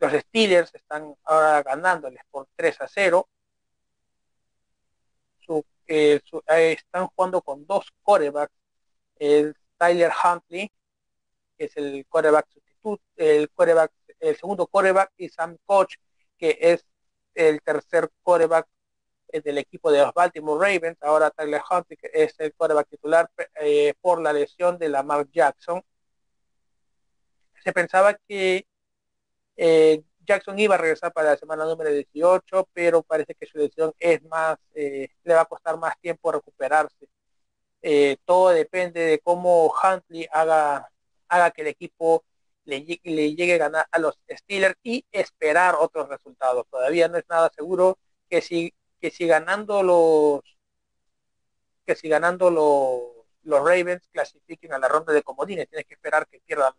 [0.00, 3.28] los Steelers están ahora ganándoles por 3 a 0.
[5.86, 8.54] Eh, eh, están jugando con dos corebacks.
[9.18, 10.70] El Tyler Huntley,
[11.56, 15.96] que es el coreback sustituto, el coreback, el segundo coreback, y Sam Coach,
[16.38, 16.84] que es
[17.34, 18.66] el tercer coreback
[19.28, 23.30] eh, del equipo de los Baltimore Ravens, ahora Tyler Hunt es el coreback titular
[24.00, 25.82] por la lesión de Lamar Jackson.
[27.62, 28.66] Se pensaba que
[30.26, 34.22] Jackson iba a regresar para la semana número 18, pero parece que su lesión es
[34.24, 37.08] más, le va a costar más tiempo recuperarse.
[38.24, 40.90] todo depende de cómo Huntley haga,
[41.28, 42.24] haga que el equipo
[42.64, 46.66] le, llegue a ganar a los Steelers y esperar otros resultados.
[46.70, 50.40] Todavía no es nada seguro que si, que si ganando los
[51.84, 56.28] que si ganando los, los Ravens clasifiquen a la ronda de comodines, tienes que esperar
[56.28, 56.72] que pierdan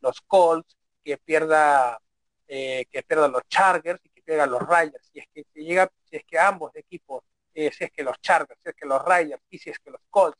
[0.00, 2.00] los Colts, que pierda
[2.48, 5.08] eh, que pierdan los Chargers y que pierdan los Riders.
[5.12, 8.20] Si es que si llega, si es que ambos equipos, eh, si es que los
[8.20, 10.38] Chargers, si es que los Riders y si es que los Colts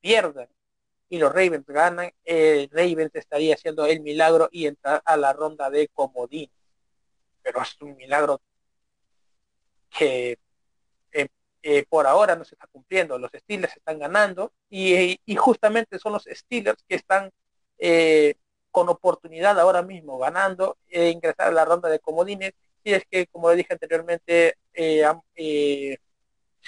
[0.00, 0.48] pierdan
[1.08, 5.68] y los Ravens ganan, el Ravens estaría haciendo el milagro y entrar a la ronda
[5.70, 6.50] de comodín.
[7.42, 8.40] Pero es un milagro
[9.90, 10.38] que
[11.12, 11.28] eh,
[11.62, 13.18] eh, por ahora no se está cumpliendo.
[13.18, 17.30] Los Steelers están ganando y, justamente son los Steelers que están
[17.78, 18.36] eh,
[18.70, 22.52] con oportunidad ahora mismo ganando e ingresar a la ronda de comodines.
[22.84, 25.98] Y es que, como dije anteriormente, si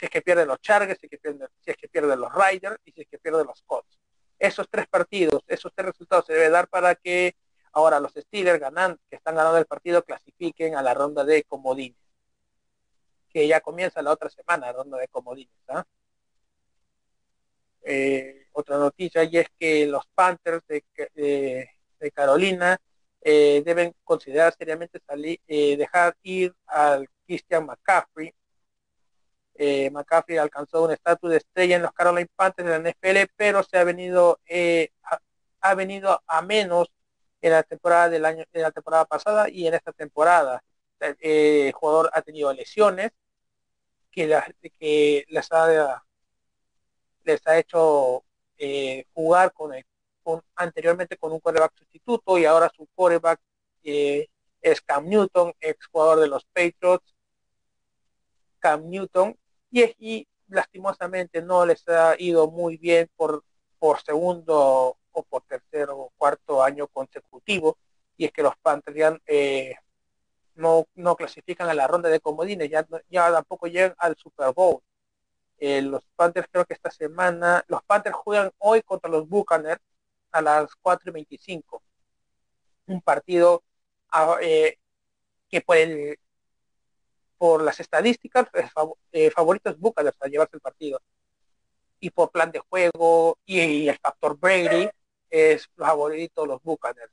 [0.05, 2.79] es que pierden los Chargers, si es que pierden, si es que pierden los Riders
[2.85, 4.03] y si es que pierden los Colts
[4.43, 7.37] esos tres partidos, esos tres resultados se debe dar para que
[7.73, 11.97] ahora los Steelers ganan, que están ganando el partido clasifiquen a la ronda de comodines,
[13.29, 15.55] que ya comienza la otra semana, la ronda de comodines.
[15.69, 15.85] ¿ah?
[17.83, 20.65] Eh, otra noticia y es que los Panthers
[22.11, 22.79] Carolina
[23.21, 28.35] eh, deben considerar seriamente salir, eh, dejar ir al Christian McCaffrey
[29.55, 33.63] eh, McCaffrey alcanzó un estatus de estrella en los Carolina Panthers de la NFL, pero
[33.63, 34.91] se ha venido eh,
[35.61, 36.91] ha, venido a menos
[37.41, 40.63] en la temporada del año en la temporada pasada y en esta temporada.
[41.01, 43.13] Eh, el jugador ha tenido lesiones
[44.11, 44.41] que,
[44.79, 46.03] que les ha
[47.25, 48.25] les ha hecho
[49.13, 49.85] jugar con, el,
[50.57, 53.41] anteriormente con un quarterback sustituto y ahora su quarterback
[53.83, 57.15] es Cam Newton, ex jugador de los Patriots.
[58.59, 59.37] Cam Newton
[59.71, 63.43] y, lastimosamente no les ha ido muy bien por,
[63.79, 67.79] por segundo o por tercero o cuarto año consecutivo
[68.17, 69.75] y es que los Panthers eh,
[70.55, 74.81] no, no clasifican a la ronda de comodines, ya, ya tampoco llegan al Super Bowl.
[75.59, 79.81] Eh, los Panthers creo que esta semana, los Panthers juegan hoy contra los Buccaneers
[80.33, 81.83] a las 4 y 25.
[82.87, 83.63] Un partido
[84.11, 84.79] ah, eh,
[85.49, 86.19] que por el,
[87.43, 88.47] por las estadísticas,
[89.13, 91.01] eh, favoritos Buccaneers a llevarse el partido.
[92.01, 94.89] Y por plan de juego y, el factor Brady,
[95.29, 97.13] es favorito los Buccaneers.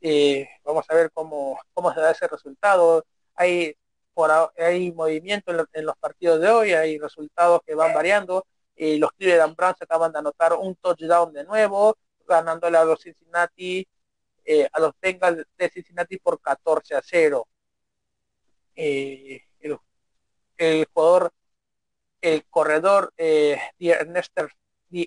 [0.00, 3.04] Eh, vamos a ver cómo, cómo se da ese resultado.
[3.34, 3.76] Hay,
[4.12, 8.44] por, hay movimiento en, los partidos de hoy, hay resultados que van variando.
[8.80, 11.96] Y los Cleveland Browns acaban de anotar un touchdown de nuevo.
[12.26, 13.86] ganándole a los Cincinnati,
[14.44, 17.46] eh, a los Bengals de Cincinnati por 14 a 0.
[18.76, 19.42] Eh,
[20.56, 21.32] el, jugador,
[22.22, 24.32] el corredor eh, Ernest,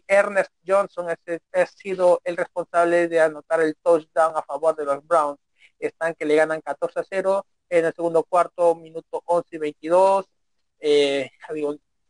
[0.08, 5.40] Ernest Johnson ha sido el responsable de anotar el touchdown a favor de los Browns.
[5.80, 10.26] Están que le ganan 14 a 0 en el segundo cuarto, minuto 11 y 22.
[10.80, 11.32] Eh,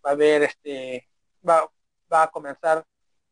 [0.06, 1.08] va a haber este,
[1.48, 1.70] va,
[2.12, 2.84] va a comenzar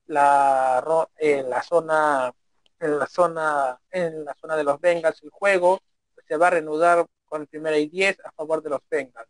[0.08, 0.84] la,
[1.20, 2.34] la zona
[2.80, 5.80] en la zona en la zona de los Bengals el juego
[6.28, 9.30] se va a reanudar con el primera y 10 a favor de los Bengals.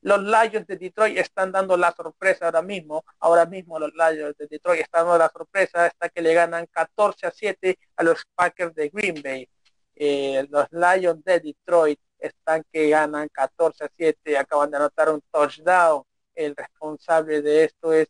[0.00, 3.04] Los Lions de Detroit están dando la sorpresa ahora mismo.
[3.18, 7.26] Ahora mismo los Lions de Detroit están dando la sorpresa hasta que le ganan 14
[7.26, 9.48] a 7 a los Packers de Green Bay.
[9.96, 15.20] Eh, los Lions de Detroit están que ganan 14 a 7, acaban de anotar un
[15.30, 16.02] touchdown.
[16.38, 18.06] El responsable de esto es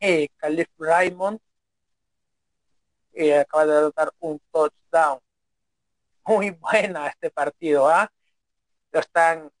[0.00, 1.38] eh, Calif Raymond,
[3.12, 5.20] eh, acaba de anotar un touchdown.
[6.24, 8.10] Muy buena este partido, ¿ah?
[8.90, 9.52] Lo están,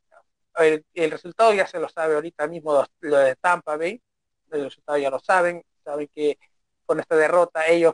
[0.56, 4.00] el, resultado ya se lo sabe ahorita mismo lo, de Tampa Bay,
[4.52, 6.38] el resultado ya lo saben, saben que
[6.86, 7.92] con esta derrota ellos,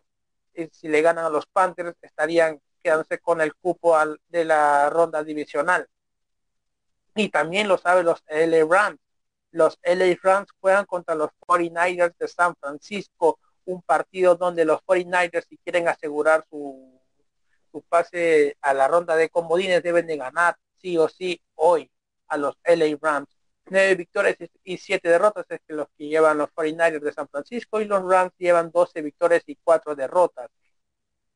[0.54, 4.90] eh, si le ganan a los Panthers, estarían quedándose con el cupo al, de la
[4.90, 5.88] ronda divisional.
[7.16, 9.00] Y también lo saben los LA Rams,
[9.58, 15.46] los LA Rams juegan contra los 49ers de San Francisco, un partido donde los 49ers
[15.48, 17.00] si quieren asegurar su,
[17.72, 21.90] su pase a la ronda de comodines deben de ganar sí o sí hoy
[22.28, 23.28] a los LA Rams.
[23.66, 27.80] Nueve victorias y siete derrotas es que los que llevan los 49ers de San Francisco
[27.80, 30.48] y los Rams llevan 12 victorias y cuatro derrotas.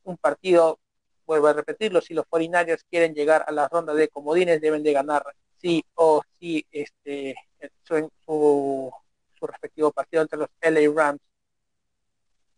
[0.05, 0.79] Un partido,
[1.27, 4.93] vuelvo a repetirlo, si los 49ers quieren llegar a la ronda de comodines deben de
[4.93, 5.25] ganar
[5.61, 7.35] sí o sí este,
[7.83, 8.93] su, su,
[9.39, 11.21] su respectivo partido entre los LA Rams.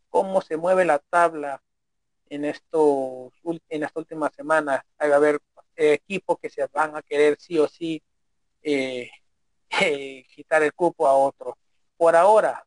[0.08, 1.60] Cómo se mueve la tabla
[2.28, 3.32] en estos
[3.68, 4.84] en esta última semana.
[4.98, 5.40] Hay a haber
[5.76, 8.02] equipos que se van a querer sí o sí
[8.62, 9.10] eh,
[9.80, 11.56] eh, quitar el cupo a otro.
[11.96, 12.64] Por ahora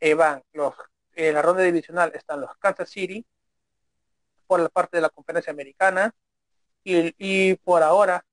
[0.00, 0.74] eh, van los
[1.14, 3.26] en la ronda divisional están los Kansas City
[4.46, 6.14] por la parte de la conferencia americana
[6.84, 8.24] y, y por ahora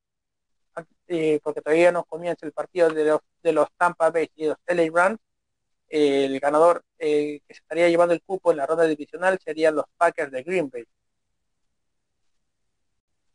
[1.07, 4.57] eh, porque todavía no comienza el partido de los, de los Tampa Bay y los
[4.67, 5.19] LA Rams,
[5.88, 9.85] el ganador eh, que se estaría llevando el cupo en la ronda divisional serían los
[9.97, 10.85] Packers de Green Bay.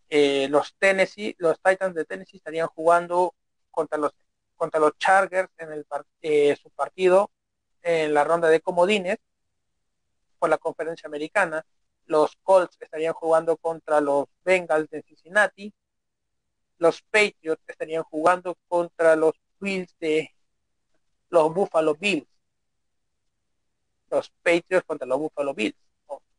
[0.09, 3.35] Eh, los Tennessee, los Titans de Tennessee estarían jugando
[3.70, 4.12] contra los
[4.57, 5.87] contra los Chargers en el
[6.57, 7.31] su partido
[7.83, 9.16] en la ronda de comodines
[10.38, 11.64] por la conferencia americana.
[12.07, 15.72] Los Colts estarían jugando contra los Bengals de Cincinnati
[16.81, 20.35] los Patriots estarían jugando contra los Bills de
[21.29, 22.27] los Buffalo Bills.
[24.09, 25.77] Los Patriots contra los Buffalo Bills,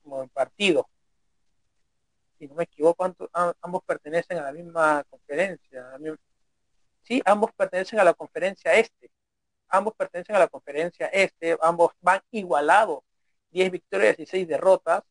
[0.02, 0.90] como en partido.
[2.40, 3.16] Si no me equivoco,
[3.62, 5.86] ambos pertenecen a la misma conferencia.
[7.04, 9.12] Sí, ambos pertenecen a la conferencia este.
[9.68, 11.56] Ambos pertenecen a la conferencia este.
[11.62, 13.04] Ambos van igualados.
[13.52, 15.04] 10 victorias y 6 derrotas.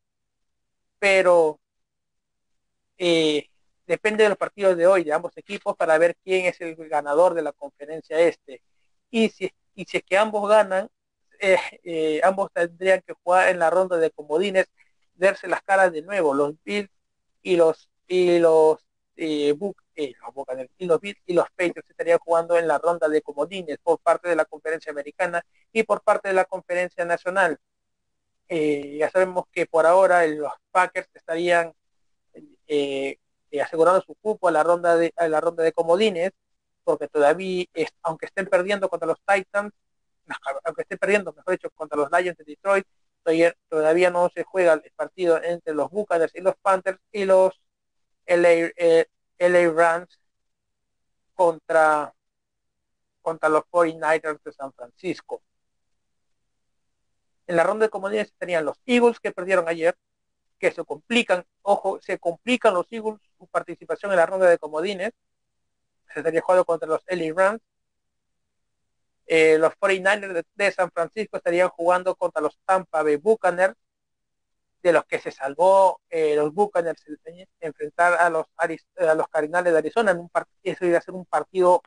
[0.99, 1.61] Pero
[2.99, 3.49] eh,
[3.91, 7.35] depende de los partidos de hoy de ambos equipos para ver quién es el ganador
[7.35, 8.63] de la conferencia este.
[9.11, 10.89] Y si, y si es que ambos ganan,
[11.41, 14.67] eh, eh, ambos tendrían que jugar en la ronda de comodines,
[15.17, 16.91] verse las caras de nuevo, los Bills
[17.43, 18.79] y los y los
[19.17, 19.57] eh,
[19.97, 20.15] eh
[20.79, 24.29] y los Bills y los Patriots estarían jugando en la ronda de comodines por parte
[24.29, 27.59] de la conferencia americana y por parte de la conferencia nacional.
[28.49, 31.73] ya sabemos que por ahora los Packers estarían
[33.51, 36.33] eh, asegurando su cupo a la ronda de la ronda de comodines
[36.85, 37.67] porque todavía
[38.03, 39.73] aunque estén perdiendo contra los Titans
[40.65, 42.87] aunque estén perdiendo mejor dicho contra los Lions de Detroit
[43.69, 47.61] todavía, no se juega el partido entre los Buccaneers y los Panthers y los
[48.27, 49.07] LA, eh,
[49.39, 50.19] LA Rams
[51.35, 52.15] contra
[53.23, 55.43] contra los 49ers de San Francisco.
[57.47, 59.95] En la ronda de comodines tenían los Eagles que perdieron ayer
[60.59, 65.13] que se complican, ojo, se complican los Eagles participación en la ronda de comodines.
[66.13, 67.61] Se estaría jugando contra los LA Rams.
[69.27, 73.77] Eh, los 49ers de, San Francisco estarían jugando contra los Tampa Bay Buccaneers,
[74.83, 77.05] de los que se salvó eh, los Buccaneers
[77.61, 80.31] enfrentar a los a los Cardinales de Arizona en un
[80.63, 81.83] eso iba a ser un partido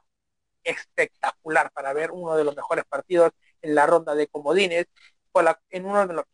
[0.63, 3.31] espectacular para ver uno de los mejores partidos
[3.61, 4.87] en la ronda de comodines
[5.69, 6.25] en uno de los,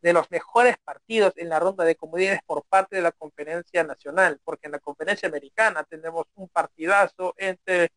[0.00, 4.40] de los, mejores partidos en la ronda de comodines por parte de la conferencia nacional,
[4.44, 7.90] porque en la conferencia americana tenemos un partidazo entre,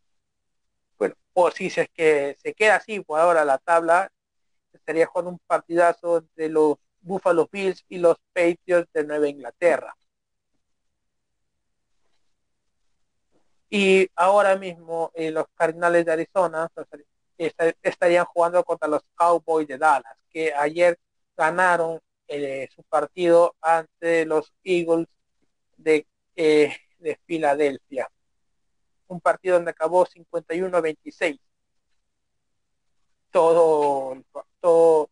[0.98, 4.12] bueno, o si es que se queda así por ahora la tabla,
[4.74, 9.96] estaría jugando un partidazo de los Buffalo Bills y los Patriots de Nueva Inglaterra.
[13.70, 16.70] Y ahora mismo eh, los Cardinales de Arizona
[17.38, 20.98] estarían jugando contra los Cowboys de Dallas, que ayer
[21.36, 25.08] ganaron eh, su partido ante los Eagles
[25.78, 28.10] de, eh, de Filadelfia.
[29.08, 31.40] Un partido donde acabó 51-26.
[33.32, 34.24] Todo,
[34.62, 35.10] todo,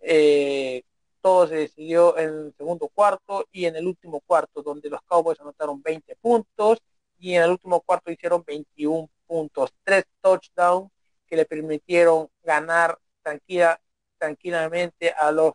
[0.00, 0.82] eh,
[1.20, 5.40] todo se decidió en el segundo cuarto y en el último cuarto, donde los Cowboys
[5.40, 6.78] anotaron 20 puntos
[7.18, 10.90] y en el último cuarto hicieron 21 puntos, tres touchdowns
[11.28, 13.80] que le permitieron ganar tranquila,
[14.18, 15.52] tranquilamente a los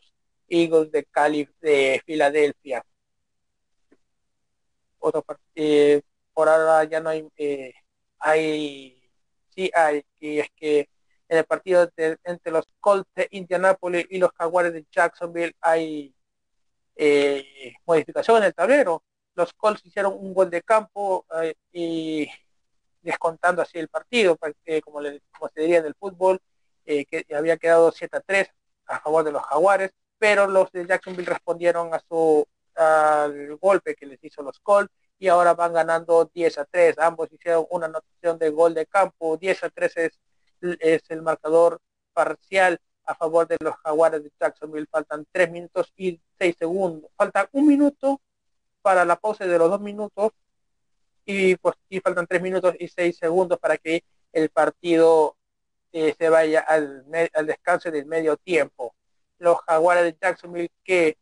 [0.48, 2.86] Eagles de Cali de Filadelfia.
[5.00, 6.02] Otro eh,
[6.34, 7.74] por ahora ya no hay, eh,
[8.20, 9.12] hay,
[9.50, 10.90] sí hay, y es que
[11.30, 16.16] en el partido entre los Colts de Indianapolis y los Jaguares de Jacksonville hay
[16.96, 19.04] eh, modificación en el tablero.
[19.36, 22.30] Los Colts hicieron un gol de campo eh, y
[23.04, 24.38] descontando así el partido,
[24.84, 26.42] como, le, como se diría en el fútbol,
[26.86, 28.50] eh, que había quedado 7 a 3
[28.88, 32.46] a favor de los Jaguares, pero los de Jacksonville respondieron a su
[32.76, 36.98] al golpe que les hizo los Colts y ahora van ganando 10 a 3.
[37.00, 39.38] Ambos hicieron una anotación de gol de campo.
[39.38, 40.20] 10 a 3 es,
[40.80, 41.80] es el marcador
[42.14, 44.88] parcial a favor de los Jaguares de Jacksonville.
[44.90, 47.12] Faltan 3 minutos y 6 segundos.
[47.16, 48.22] Falta un minuto
[48.82, 50.32] para la pausa de los 2 minutos
[51.26, 55.38] y pues y faltan 3 minutos y 6 segundos para que el partido
[55.92, 58.96] eh, se vaya al, al descanso del medio tiempo.
[59.38, 61.18] Los Jaguares de Jacksonville que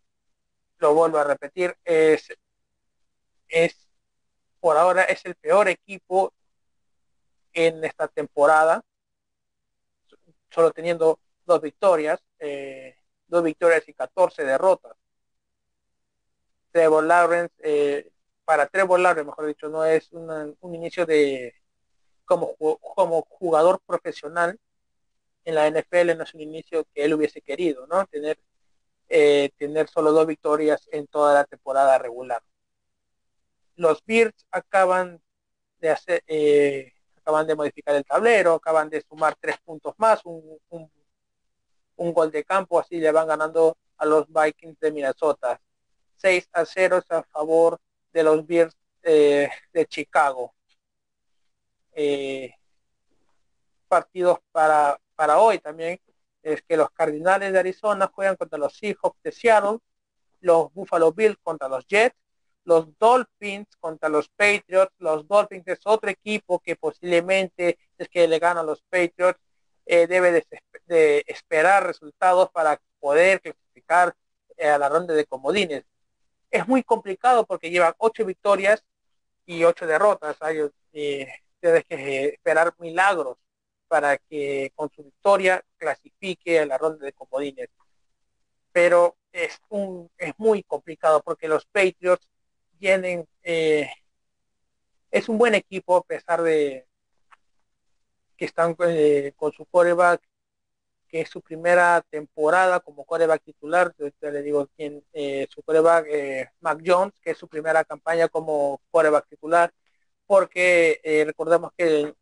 [0.81, 2.27] lo vuelvo a repetir, es,
[3.47, 3.87] es
[4.59, 6.33] por ahora es el peor equipo
[7.53, 8.83] en esta temporada,
[10.49, 12.95] solo teniendo dos victorias, eh,
[13.27, 14.93] dos victorias y 14 derrotas.
[16.71, 18.11] Trevor Lawrence, eh,
[18.51, 21.55] para Trevor mejor dicho, no es un inicio de
[22.25, 24.59] como, como jugador profesional
[25.45, 28.05] en la NFL, no es un inicio que él hubiese querido, ¿no?
[28.07, 28.37] Tener
[29.07, 32.43] eh, tener solo dos victorias en toda la temporada regular.
[33.77, 35.21] Los Bears acaban
[35.79, 40.59] de hacer, eh, acaban de modificar el tablero, acaban de sumar tres puntos más, un,
[41.95, 45.61] un, gol de campo, así le van ganando a los Vikings de Minnesota.
[46.17, 47.79] 6 a 0 a favor
[48.11, 50.53] de los Bears eh, de Chicago.
[53.87, 55.99] partidos para, para hoy también
[56.43, 59.79] es que los Cardinales de Arizona juegan contra los Seahawks de Seattle,
[60.39, 62.15] los Buffalo Bills contra los Jets,
[62.63, 64.93] los Dolphins contra los Patriots.
[64.99, 69.39] Los Dolphins es otro equipo que posiblemente es que le gana a los Patriots.
[69.85, 70.31] Eh, debe
[70.85, 74.15] de, esperar resultados para poder clasificar
[74.57, 75.83] eh, a la ronda de comodines.
[76.51, 78.83] Es muy complicado porque llevan ocho victorias
[79.45, 80.37] y ocho derrotas.
[80.41, 80.59] Hay
[80.93, 81.27] eh,
[81.61, 83.37] que esperar milagros
[83.87, 87.69] para que con su victoria clasifique a la ronda de comodines.
[88.71, 92.27] Pero es, un, es muy complicado porque los Patriots
[92.79, 93.89] tienen, eh,
[95.11, 96.87] es un buen equipo a pesar de
[98.37, 100.21] que están eh, con su coreback,
[101.11, 106.07] que es su primera temporada como coreback titular, le digo quién, eh, su coreback
[106.61, 109.73] Mac Jones, que es su primera campaña como coreback titular,
[110.31, 112.15] porque eh, recordemos que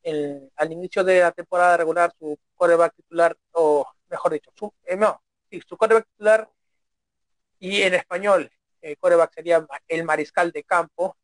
[0.56, 5.22] al inicio de la temporada regular su coreback titular, o mejor dicho, su, eh, no,
[5.68, 6.50] su coreback titular
[7.60, 11.18] y en español el coreback sería el mariscal de campo,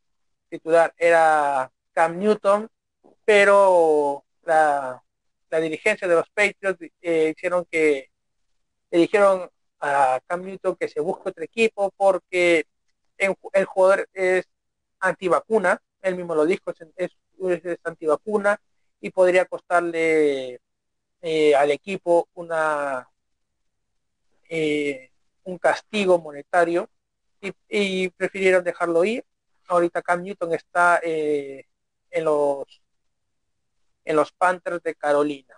[0.47, 2.69] titular era Cam Newton,
[3.25, 5.03] pero la,
[5.59, 8.09] dirigencia de los Patriots eh, hicieron que
[8.91, 9.49] le dijeron
[9.79, 12.65] a Cam Newton que se busque otro equipo porque
[13.17, 14.45] el jugador es
[14.99, 18.61] antivacuna él mismo lo dijo, es, es, antivacuna
[19.01, 20.61] y podría costarle
[21.21, 23.09] eh, al equipo una
[24.47, 25.09] eh,
[25.43, 26.89] un castigo monetario
[27.69, 29.25] y, prefirieron dejarlo ir.
[29.67, 31.65] Ahorita Cam Newton está eh,
[32.11, 32.65] en los
[34.05, 35.55] en los Panthers de Carolina.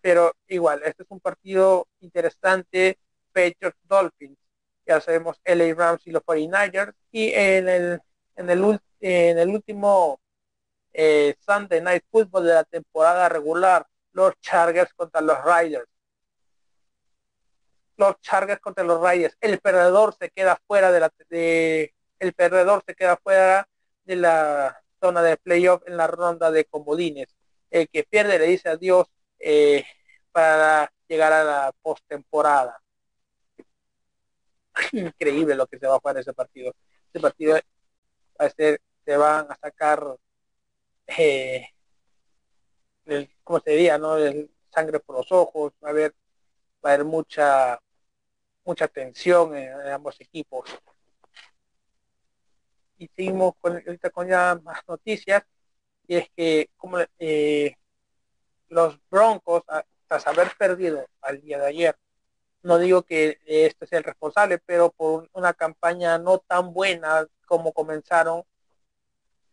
[0.00, 2.98] Pero igual, este es un partido interesante,
[3.32, 4.38] Patriots Dolphins.
[4.86, 6.94] Ya sabemos LA Rams y los 49ers.
[7.10, 8.00] Y en el,
[8.36, 10.20] en el en el último
[10.92, 15.86] eh, Sunday Night Football de la temporada regular, los Chargers contra los Riders.
[17.96, 19.36] Los Chargers contra los Riders.
[19.40, 23.68] El perdedor se queda fuera de la de, el perdedor se queda fuera
[24.04, 27.28] de la zona de playoff en la ronda de comodines.
[27.70, 29.06] El que pierde le dice adiós
[29.38, 29.84] eh,
[30.32, 32.80] para llegar a la postemporada.
[34.92, 36.74] increíble lo que se va a jugar ese partido.
[37.12, 37.54] Ese partido
[38.40, 40.16] va a ser, se van a sacar,
[41.06, 41.68] eh,
[43.06, 43.98] el, ¿cómo se diría?
[43.98, 44.16] No?
[44.16, 46.14] El sangre por los ojos, va a haber,
[46.84, 47.80] va a haber mucha,
[48.64, 50.68] mucha tensión en, ambos equipos.
[52.98, 55.42] Y seguimos con, ahorita con ya más noticias,
[56.08, 57.74] y es que como eh,
[58.68, 59.62] los Broncos,
[60.08, 61.96] tras haber perdido al día de ayer,
[62.62, 67.72] no digo que este sea el responsable, pero por una campaña no tan buena como
[67.72, 68.42] comenzaron,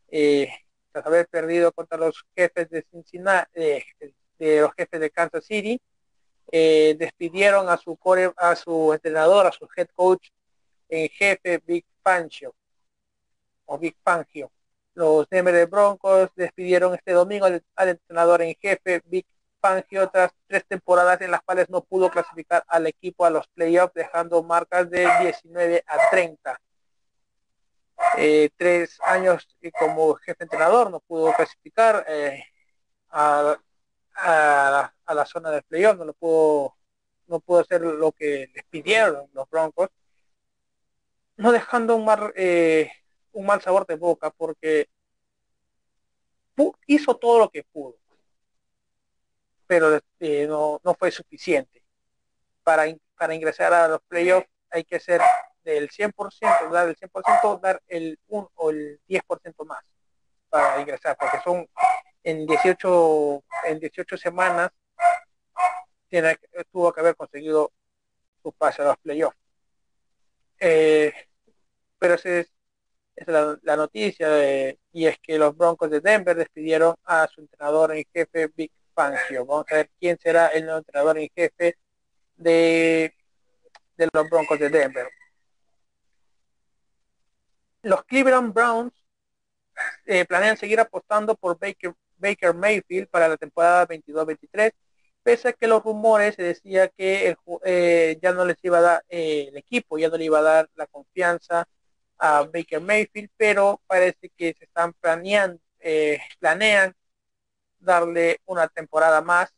[0.09, 0.49] eh,
[0.91, 3.83] tras haber perdido contra los jefes de Cincinnati, eh,
[4.37, 5.79] de los jefes de Kansas City,
[6.51, 10.29] eh, despidieron a su core, a su entrenador, a su head coach
[10.89, 12.53] en jefe Big Fangio
[13.65, 14.51] o Big Fangio.
[14.95, 19.25] Los Denver Broncos despidieron este domingo al, entrenador en jefe Big
[19.59, 23.93] Fangio tras tres temporadas en las cuales no pudo clasificar al equipo a los playoffs
[23.93, 26.59] dejando marcas de 19 a 30.
[28.17, 29.47] Eh, tres años
[29.79, 32.43] como jefe entrenador no pudo clasificar eh,
[33.09, 33.57] a,
[34.15, 36.75] a, la, zona de playoff, no lo pudo,
[37.27, 39.89] no pudo hacer lo que les pidieron los Broncos,
[41.37, 42.91] no dejando un mal, eh,
[43.33, 44.87] un mal sabor de boca porque
[46.87, 47.97] hizo todo lo que pudo,
[49.67, 51.83] pero eh, no, no fue suficiente.
[52.63, 52.85] Para,
[53.17, 55.21] para ingresar a los playoffs hay que ser
[55.63, 59.83] del 100%, dar el 100%, dar el 1 o el 10% más
[60.49, 61.67] para ingresar, porque son
[62.23, 64.71] en 18, en 18 semanas
[66.07, 66.37] tiene,
[66.71, 67.71] tuvo que haber conseguido
[68.41, 69.37] su pase a los playoffs.
[70.59, 71.11] Eh,
[71.97, 72.47] pero esa
[73.15, 74.27] es, la, noticia
[74.91, 79.45] y es que los Broncos de Denver despidieron a su entrenador en jefe Big Fangio.
[79.45, 81.77] Vamos a ver quién será el nuevo entrenador en jefe
[82.35, 83.13] de,
[83.97, 85.07] de los Broncos de Denver.
[87.83, 88.93] Los Cleveland Browns
[90.05, 94.71] eh, planean seguir apostando por Baker, Baker Mayfield para la temporada 22-23,
[95.23, 97.35] pese a que los rumores se decía que
[97.65, 100.43] eh, ya no les iba a dar eh, el equipo, ya no le iba a
[100.43, 101.67] dar la confianza
[102.17, 106.95] a Baker Mayfield, pero parece que se están planeando, eh, planean
[107.79, 109.53] darle una temporada más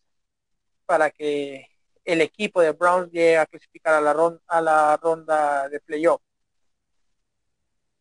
[0.85, 1.67] para que
[2.03, 6.21] el equipo de Browns llegue a clasificar a la ronda, a la ronda de playoff.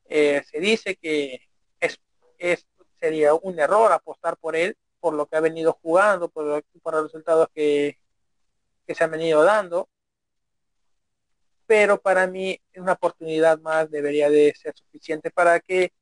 [0.08, 1.40] se dice que
[1.80, 1.98] es,
[2.38, 2.66] es
[3.04, 7.48] sería un error apostar por él, por lo que ha venido jugando, por, los resultados
[7.54, 7.98] que,
[8.88, 9.88] se han venido dando.
[11.66, 15.92] Pero para mí una oportunidad más debería de ser suficiente para que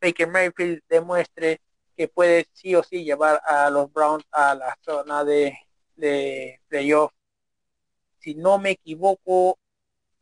[0.00, 1.60] Baker Mayfield demuestre
[1.96, 5.56] que puede sí o sí llevar a los Browns a la zona de,
[5.96, 7.12] de playoff.
[8.18, 9.58] Si no me equivoco,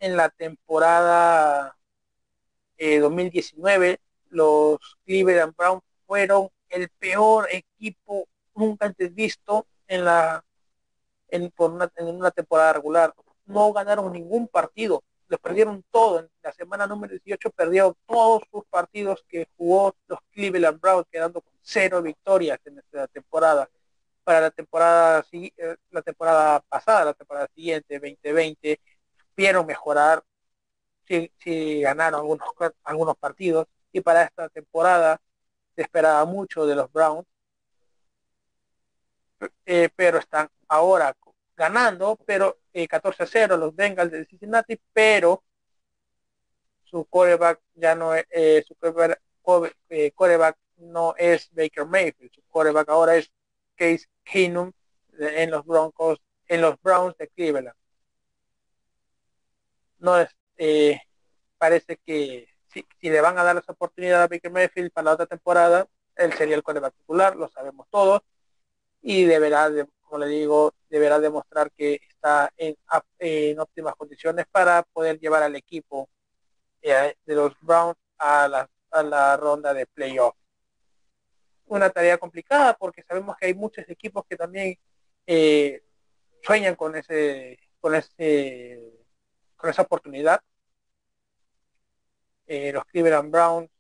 [0.01, 1.77] en la temporada
[2.79, 3.99] 2019 eh,
[4.31, 10.45] los Cleveland Browns fueron el peor equipo nunca antes visto en la
[11.29, 13.15] en, por en una temporada regular.
[13.51, 16.21] No ganaron ningún partido, los perdieron todo.
[16.21, 21.41] En la semana número 18 perdieron todos sus partidos que jugó los Cleveland Browns, quedando
[21.41, 23.69] con cero victorias en esta temporada.
[24.25, 28.81] Para la temporada eh, la temporada pasada, la temporada siguiente, 2020,
[29.37, 30.23] vieron mejorar,
[31.07, 32.49] si, ganaron algunos,
[32.85, 35.21] algunos partidos, y para esta temporada
[35.75, 37.27] se esperaba mucho de los Browns,
[39.67, 41.15] eh, pero están ahora
[41.61, 42.59] ganando, pero
[42.89, 45.45] 14 eh, a 0 los Bengals de Cincinnati, pero
[46.85, 48.75] su coreback ya no es, eh, su
[50.15, 53.31] coreback, no es Baker Mayfield, su coreback ahora es
[53.77, 54.73] Case Keenum
[55.19, 57.77] en los Broncos, en los Browns de Cleveland.
[59.99, 60.31] No es,
[61.59, 65.27] parece que si, le van a dar esa oportunidad a Baker Mayfield para la otra
[65.27, 65.87] temporada,
[66.17, 68.23] él sería el coreback titular, lo sabemos todos,
[69.03, 69.71] y deberá,
[70.11, 72.77] como le digo, deberá demostrar que está en,
[73.61, 76.09] óptimas condiciones para poder llevar al equipo
[76.83, 80.35] eh, de los Browns a la, a la ronda de playoff.
[81.67, 84.77] Una tarea complicada porque sabemos que hay muchos equipos que también
[85.29, 85.81] eh,
[86.43, 88.81] sueñan con ese, con ese,
[89.57, 90.41] con esa oportunidad
[92.49, 93.71] eh, los Cleveland Browns,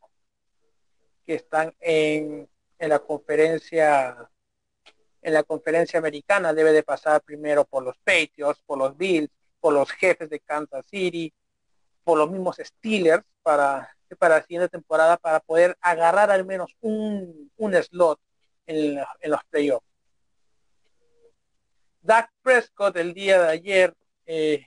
[1.26, 4.30] que están en, en la conferencia
[5.22, 9.74] en la conferencia americana debe de pasar primero por los Patriots, por los Bills, por
[9.74, 11.32] los jefes de Kansas City,
[12.04, 17.50] por los mismos Steelers para, para la siguiente temporada para poder agarrar al menos un,
[17.56, 18.18] un slot
[18.66, 19.86] en, en los playoffs.
[22.02, 23.94] Dak Prescott el día de ayer
[24.24, 24.64] eh,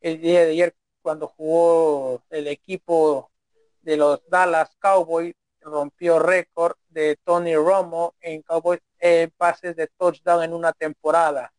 [0.00, 3.30] el día de ayer cuando jugó el equipo
[3.80, 5.34] de los Dallas Cowboys
[5.66, 11.52] rompió récord de Tony Romo en Cowboys eh, pases de touchdown en una temporada.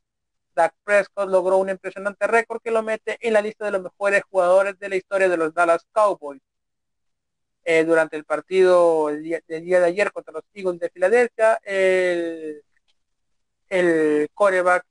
[0.55, 4.23] Dak Prescott logró un impresionante récord que lo mete en la lista de los mejores
[4.29, 6.41] jugadores de la historia de los Dallas Cowboys.
[7.63, 12.63] Eh, durante el partido el día, de ayer contra los Eagles de Filadelfia, el,
[13.69, 14.85] el coreback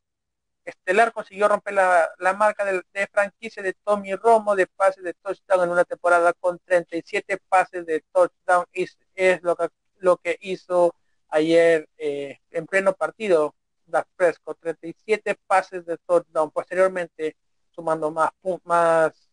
[0.67, 5.71] estelar consiguió romper la, marca de, franquicia de Tommy Romo de pases de touchdown en
[5.71, 8.67] una temporada con 37 pases de touchdown.
[8.73, 10.95] Es, es lo, que, lo que hizo
[11.29, 13.55] ayer eh, en pleno partido
[13.87, 17.37] Dak Prescott, 37 pases de touchdown, posteriormente
[17.71, 18.31] sumando más,
[18.65, 19.29] más,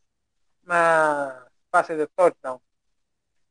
[0.64, 1.34] más
[1.70, 2.60] pases de touchdown.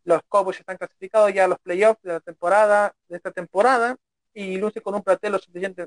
[0.04, 3.96] Los Cowboys están clasificados ya a los playoffs de la temporada, de esta temporada,
[4.34, 5.86] y luce con un plantel lo, suficiente,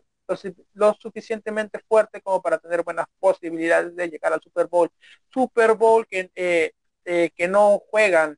[0.74, 4.92] lo, suficientemente fuerte como para tener buenas posibilidades de llegar al Super Bowl.
[5.30, 6.72] Super Bowl que, eh,
[7.06, 8.38] eh, que no juegan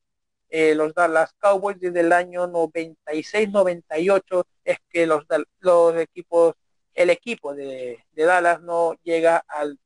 [0.50, 5.26] eh, los Dallas Cowboys desde el año 96-98 es que los,
[5.60, 6.56] los equipos,
[6.94, 9.80] el equipo de, Dallas no llega al,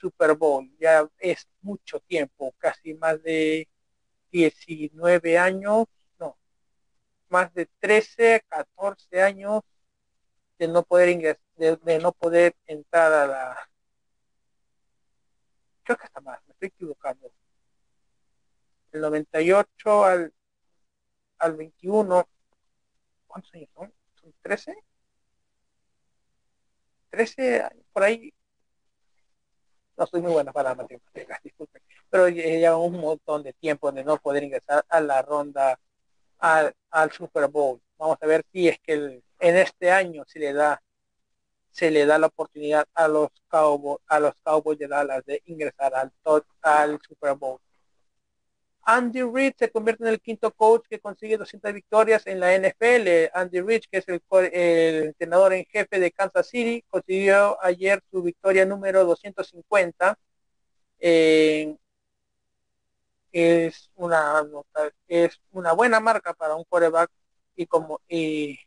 [0.00, 0.70] Super Bowl.
[0.78, 3.68] Ya es mucho tiempo, casi más de
[4.30, 5.86] 19 años,
[6.18, 6.38] no,
[7.28, 9.62] más de 13, 14 años
[10.58, 13.68] de no poder ingresar, de, no poder entrar a la
[15.82, 17.30] creo que está más, me estoy equivocando
[18.94, 20.32] del 98 al,
[21.38, 22.28] al 21,
[23.26, 23.92] ¿cuántos años son?
[24.20, 24.76] ¿Son 13?
[27.10, 28.32] 13 años, por ahí.
[29.96, 31.82] No soy muy buena para la matemáticas, disculpen.
[32.08, 35.78] Pero ya un montón de tiempo de no poder ingresar a la ronda
[36.38, 37.80] al, al Super Bowl.
[37.98, 40.80] Vamos a ver si es que en este año se le da
[41.70, 45.92] se le da la oportunidad a los Cowboys a los Cowboys de Dallas de ingresar
[45.94, 46.12] al,
[46.62, 47.60] al Super Bowl.
[48.86, 53.30] Andy Reid se convierte en el quinto coach que consigue 200 victorias en la NFL.
[53.34, 54.22] Andy Reid, que es el,
[55.06, 60.18] entrenador en jefe de Kansas City, consiguió ayer su victoria número 250.
[63.32, 64.44] es una
[65.08, 67.10] es una buena marca para un quarterback
[67.56, 68.58] y como y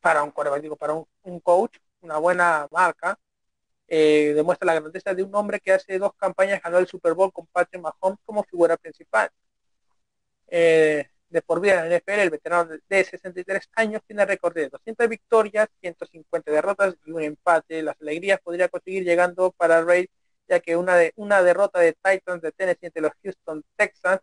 [0.00, 3.18] para un quarterback digo para un coach una buena marca
[3.94, 7.30] eh, demuestra la grandeza de un hombre que hace dos campañas ganó el Super Bowl
[7.30, 9.28] con Patrick Mahomes como figura principal.
[10.48, 14.70] Eh, de por vida en el NFL, el veterano de 63 años tiene récord de
[14.70, 17.82] 200 victorias, 150 derrotas y un empate.
[17.82, 20.08] Las alegrías podría conseguir llegando para Ray,
[20.48, 24.22] ya que una, de, una derrota de Titans de Tennessee entre los Houston Texans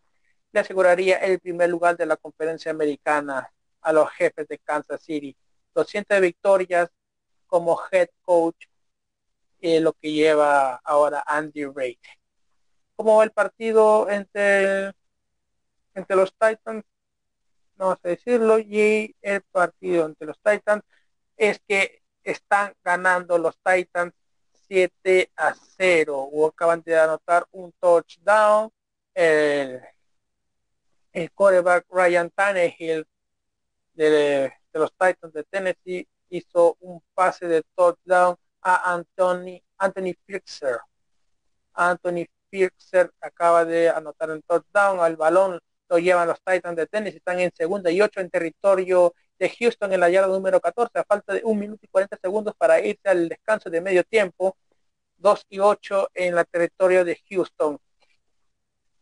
[0.50, 3.48] le aseguraría el primer lugar de la conferencia americana
[3.82, 5.36] a los jefes de Kansas City.
[5.74, 6.90] 200 victorias
[7.46, 8.69] como head coach
[9.60, 11.98] eh, lo que lleva ahora Andy Reid.
[12.96, 14.92] ¿Cómo va el partido entre,
[15.94, 16.84] entre los Titans?
[17.76, 20.82] Vamos a decirlo, y el partido entre los Titans
[21.36, 24.12] es que están ganando los Titans
[24.68, 26.28] 7 a 0.
[26.30, 28.70] O acaban de anotar un touchdown.
[29.14, 29.80] El,
[31.12, 33.06] el quarterback Ryan Tannehill
[33.94, 40.78] de, de los Titans de Tennessee hizo un pase de touchdown a Anthony, Anthony Fixer.
[41.74, 47.14] Anthony Fixer acaba de anotar un touchdown al balón, lo llevan los Titans de tenis,
[47.14, 51.04] están en segunda y ocho en territorio de Houston en la yarda número 14, a
[51.04, 54.56] falta de un minuto y 40 segundos para irse al descanso de medio tiempo,
[55.16, 57.78] 2 y 8 en la territorio de Houston.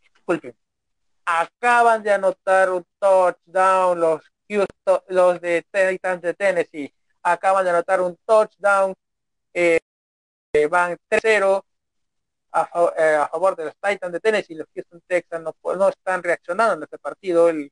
[0.00, 0.56] Disculpen.
[1.24, 6.94] Acaban de anotar un touchdown los Houston, los de Titans de Tennessee.
[7.22, 8.94] Acaban de anotar un touchdown
[9.54, 9.78] eh,
[10.70, 11.62] van 3-0
[12.98, 14.54] eh, a, favor de los Titans de Tennessee.
[14.54, 17.48] Los Houston Texans no, no están reaccionando en este partido.
[17.48, 17.70] El,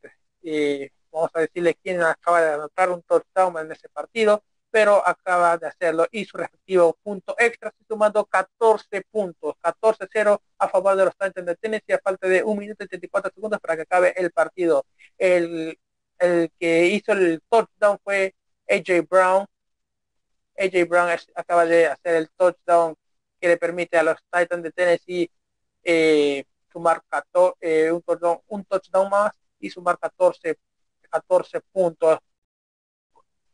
[1.10, 5.66] vamos a decirle quién acaba de anotar un touchdown en ese partido, pero acaba de
[5.68, 11.46] hacerlo y su respectivo punto extra, sumando 14 puntos, 14-0 a favor de los Titans
[11.46, 14.84] de Tennessee a falta de 1 minuto y 34 segundos para que acabe el partido.
[15.18, 15.78] El,
[16.18, 18.34] el que hizo el touchdown fue
[18.68, 19.46] AJ Brown
[20.58, 22.96] AJ Brown acaba de hacer el touchdown
[23.40, 25.30] que le permite a los Titans de Tennessee
[25.84, 30.58] eh, sumar 14, eh, un, touchdown, más y sumar 14,
[31.10, 32.18] 14 puntos.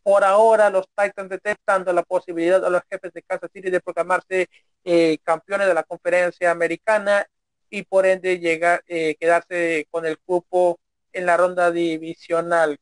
[0.03, 3.71] Por ahora los Titans de Tennessee dando la posibilidad a los jefes de Kansas City
[3.71, 4.49] de proclamarse
[4.85, 7.27] eh, campeones de la conferencia americana
[7.71, 10.79] y por ende llegar quedarse con el cupo
[11.13, 12.79] en la ronda divisional.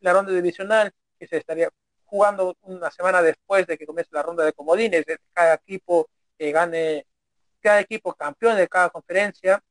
[0.00, 1.70] La ronda divisional que se estaría
[2.10, 5.04] jugando una semana después de que comience la ronda de comodines.
[5.32, 7.06] Cada equipo que gane
[7.60, 9.62] cada equipo campeón de cada conferencia,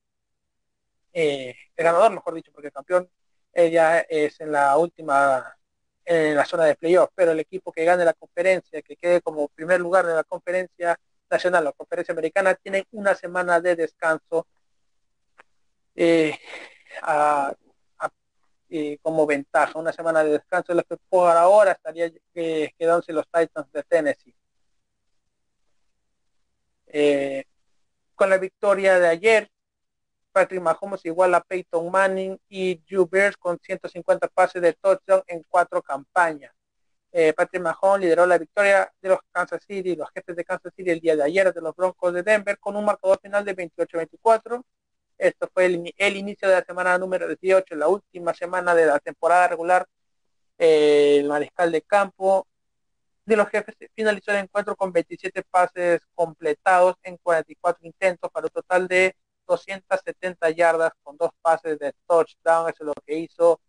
[1.11, 3.09] eh, el ganador, mejor dicho, porque el campeón
[3.53, 5.57] ya es en la última,
[6.05, 9.49] en la zona de playoff, pero el equipo que gane la conferencia, que quede como
[9.49, 10.97] primer lugar de la conferencia
[11.29, 14.47] nacional, la conferencia americana, tiene una semana de descanso
[18.69, 23.25] eh, como ventaja, una semana de descanso, lo que por ahora estaría eh, quedándose los
[23.25, 24.35] Titans de Tennessee.
[26.87, 27.43] Eh,
[28.15, 29.49] con la victoria de ayer,
[30.31, 35.43] Patrick Mahomes igual a Peyton Manning y Drew Bears con 150 pases de touchdown en
[35.47, 36.53] cuatro campañas.
[37.11, 40.91] Eh, Patrick Mahomes lideró la victoria de los Kansas City, los jefes de Kansas City
[40.91, 44.63] el día de ayer de los Broncos de Denver con un marcador final de 28-24.
[45.19, 49.49] Esto fue el, inicio de la semana número 18, la última semana de la temporada
[49.49, 49.85] regular.
[50.57, 52.47] Eh, el mariscal de campo
[53.25, 58.51] de los jefes finalizó el encuentro con 27 pases completados en 44 intentos para un
[58.51, 59.15] total de
[59.47, 62.69] 270 yardas con dos pases de touchdown.
[62.69, 63.61] Eso es lo que hizo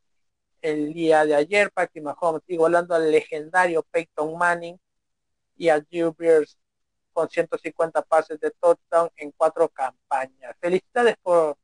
[0.62, 4.78] el día de ayer Patrick Mahomes, igualando al legendario Peyton Manning
[5.56, 6.56] y a Drew Brees
[7.20, 10.56] con 150 pases de touchdown en cuatro campañas.
[10.58, 11.58] Felicidades por,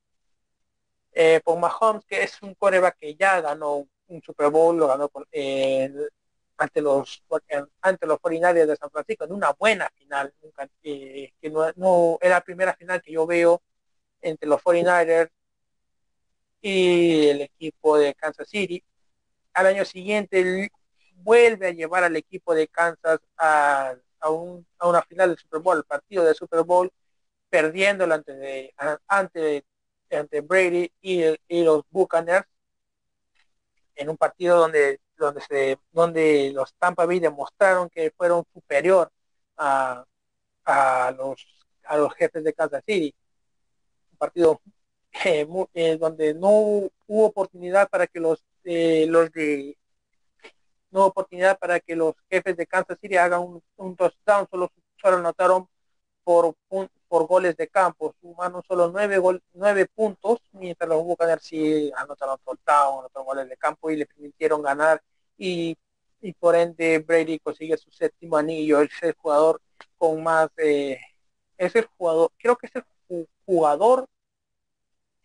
[1.13, 5.11] eh, por Mahomes, que es un coreback que ya ganó un Super Bowl, lo ganó
[6.59, 7.23] ante los
[7.81, 10.33] ante los forinarios de San Francisco en una buena final,
[10.83, 13.63] eh, que no, era la primera final que yo veo
[14.21, 15.31] entre los 49ers
[16.61, 18.85] y el equipo de Kansas City.
[19.55, 20.71] Al año siguiente
[21.15, 23.21] vuelve a llevar al equipo de Kansas
[24.27, 26.91] a, a, una final del Super Bowl, el partido del Super Bowl,
[27.49, 28.75] perdiendo ante,
[29.07, 29.65] ante,
[30.11, 32.47] ante Brady y, los Buccaneers
[33.95, 39.11] en un partido donde donde se donde los Tampa Bay demostraron que fueron superior
[39.57, 40.05] a,
[40.65, 41.47] a los
[41.85, 43.15] a los jefes de Kansas City.
[44.19, 44.61] Partido
[45.25, 49.79] eh, eh, donde no hubo oportunidad para que los eh, los de
[50.97, 55.19] no oportunidad para que los jefes de Kansas City hagan un, un touchdown, solo, solo
[55.19, 55.69] anotaron
[56.25, 56.57] por,
[57.09, 62.39] por goles de campo, sumaron solo nueve, gol, nueve puntos, mientras los Buccaneers sí anotaron
[62.45, 65.03] touchdown, anotaron goles de campo y le permitieron ganar.
[65.39, 65.77] Y,
[66.23, 69.61] y por ende Brady consigue su séptimo anillo, es el jugador
[69.99, 70.99] con más, eh,
[71.59, 72.73] es el jugador, creo que es
[73.11, 74.07] el jugador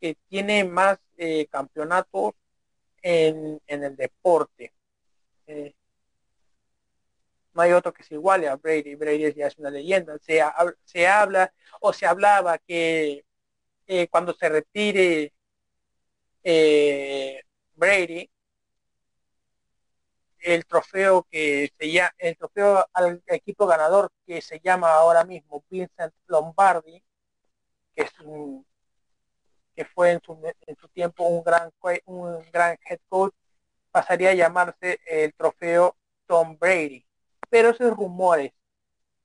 [0.02, 2.34] que tiene más eh, campeonatos
[3.02, 4.74] en, en, el deporte.
[5.52, 5.76] Eh,
[7.54, 8.96] no hay otro que se iguale a Brady.
[8.96, 10.18] Brady ya es una leyenda.
[10.20, 10.42] Se,
[10.86, 13.26] se habla o se hablaba que
[13.88, 15.34] eh, cuando se retire
[17.76, 18.30] Brady,
[20.40, 25.64] el trofeo que se llama, el trofeo al equipo ganador que se llama ahora mismo
[25.70, 27.04] Vincent Lombardi,
[27.96, 28.66] que es un
[29.76, 30.34] que fue en su,
[30.68, 31.72] en su tiempo un gran
[32.06, 33.34] un gran head coach,
[33.92, 37.06] pasaría a llamarse el trofeo Tom Brady.
[37.50, 38.54] Pero esos rumores,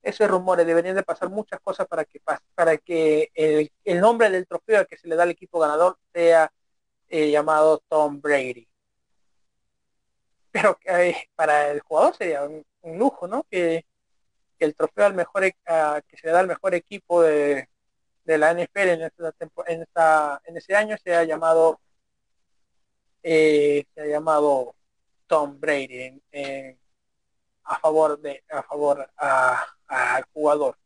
[0.01, 2.21] esos rumores deberían de pasar muchas cosas para que
[2.55, 6.51] para que el, el nombre del trofeo que se le da al equipo ganador sea
[7.09, 8.67] eh, llamado Tom Brady.
[10.51, 12.65] Pero eh, para el jugador sería un,
[12.97, 13.43] lujo, ¿no?
[13.49, 13.85] Que,
[14.59, 15.53] el trofeo al mejor e,
[16.07, 17.69] que se le da al mejor equipo de,
[18.25, 19.33] de la NFL en, esta,
[19.67, 21.79] en, esta, en ese año se ha llamado
[23.29, 24.73] eh, se ha llamado
[25.27, 26.21] Tom Brady
[27.63, 30.77] a favor de a favor al jugador.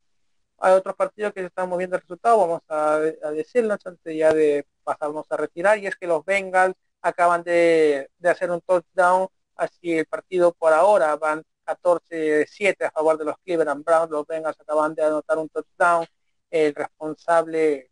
[0.57, 4.33] Hay otros partidos que se están moviendo el resultado vamos a, a decirlo antes ya
[4.33, 9.27] de pasarnos a retirar y es que los Bengals acaban de, de hacer un touchdown
[9.55, 14.59] así el partido por ahora van 14-7 a favor de los Cleveland Browns los Bengals
[14.59, 16.05] acaban de anotar un touchdown
[16.49, 17.91] el responsable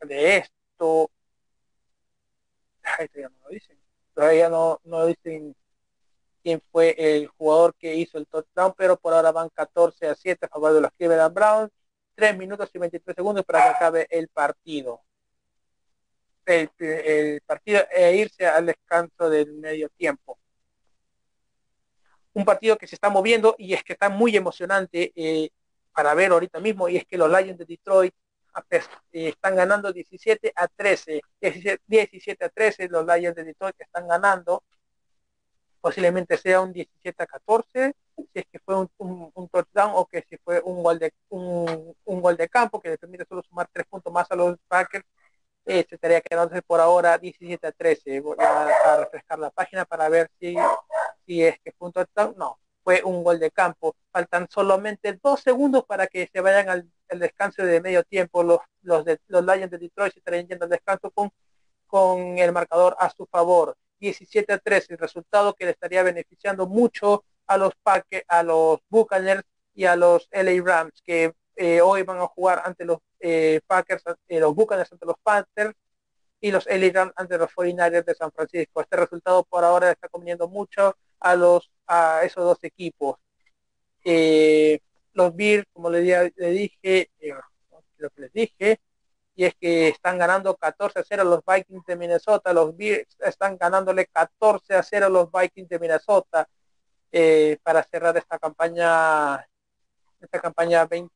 [0.00, 1.10] de esto,
[2.82, 3.73] todavía no lo dicen,
[4.14, 5.54] todavía no, no dicen
[6.42, 10.46] quién fue el jugador que hizo el touchdown, pero por ahora van 14 a 7
[10.46, 11.70] a favor de los Cleveland Browns,
[12.14, 15.00] 3 minutos y 23 segundos para que acabe el partido.
[16.46, 20.38] El, partido e irse al descanso del medio tiempo
[22.34, 25.12] un partido que se está moviendo y es que está muy emocionante.
[25.14, 25.50] Eh,
[25.94, 28.12] para ver ahorita mismo y es que los Lions de Detroit
[29.12, 31.20] están ganando 17 a 13,
[31.86, 34.62] 17, a 13 los Lions de Detroit están ganando,
[35.80, 40.36] posiblemente sea un 17 a 14, si es que fue un, touchdown o que si
[40.38, 44.12] fue un gol de un, gol de campo que le permite solo sumar tres puntos
[44.12, 45.04] más a los Packers,
[45.66, 48.20] eh, se estaría quedándose por ahora 17 a 13.
[48.20, 50.54] Voy a, a refrescar la página para ver si,
[51.26, 52.34] si es que fue un touchdown.
[52.36, 56.88] No, fue un gol de campo faltan solamente dos segundos para que se vayan al,
[57.08, 58.42] descanso de medio tiempo.
[58.42, 61.30] Los, los, de, los Lions de Detroit se estarían yendo al descanso con,
[61.86, 63.76] con el marcador a su favor.
[64.00, 67.72] 17 a 3, el resultado que le estaría beneficiando mucho a los,
[68.28, 69.44] a los Buccaneers
[69.74, 74.02] y a los LA Rams, que eh, hoy van a jugar ante los eh, Packers,
[74.28, 75.74] eh, los Buccaneers ante los Panthers
[76.40, 78.80] y los LA Rams ante los 49ers de San Francisco.
[78.80, 83.18] Este resultado por ahora está conveniendo mucho a los a esos dos equipos.
[85.14, 87.10] Los Bills, como le, le dije,
[87.98, 88.80] lo que les dije,
[89.36, 93.56] y es que están ganando 14 a 0 los Vikings de Minnesota, los Bills están
[93.56, 96.48] ganándole 14 a 0 los Vikings de Minnesota
[97.10, 99.46] eh, para cerrar esta campaña
[100.20, 101.14] esta campaña 20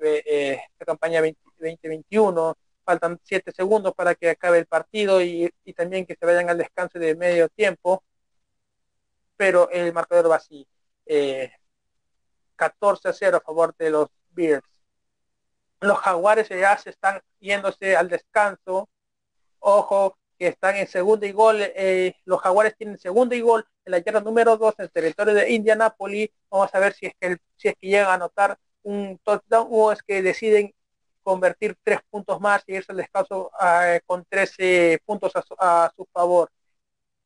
[0.00, 6.16] eh, esta campaña 2021 faltan 7 segundos para que acabe el partido y, también que
[6.16, 8.02] se vayan al descanso de medio tiempo
[9.36, 10.66] pero el marcador va así
[12.56, 14.62] 14 eh, a 0 a favor de los Bills
[15.82, 18.88] los jaguares ya se están yéndose al descanso.
[19.58, 21.58] Ojo, que están en segundo y gol.
[21.60, 25.34] Eh, los jaguares tienen segundo y gol en la yarda número 2 en el territorio
[25.34, 26.30] de Indianapolis.
[26.50, 29.92] Vamos a ver si es que, si es que llegan a anotar un touchdown o
[29.92, 30.72] es que deciden
[31.22, 36.50] convertir tres puntos más y irse al descanso eh, con 13 puntos a su, favor.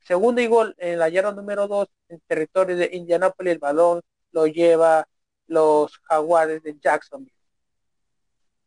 [0.05, 3.53] Segundo y gol en la yarda número 2 en el territorio de Indianapolis.
[3.55, 4.01] El balón
[4.33, 5.07] lo lleva
[5.47, 7.32] los jaguares de Jacksonville.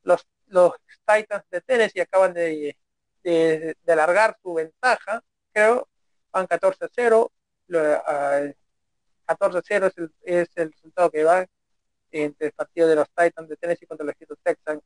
[0.03, 0.73] Los, los
[1.05, 2.77] Titans de Tennessee acaban de,
[3.23, 5.23] de, alargar su ventaja,
[5.53, 5.87] creo,
[6.31, 7.31] van 14 a 0,
[9.25, 11.45] 14 a 0 es el, es el resultado que va
[12.11, 14.81] entre el partido de los Titans de Tennessee contra los Houston Texans.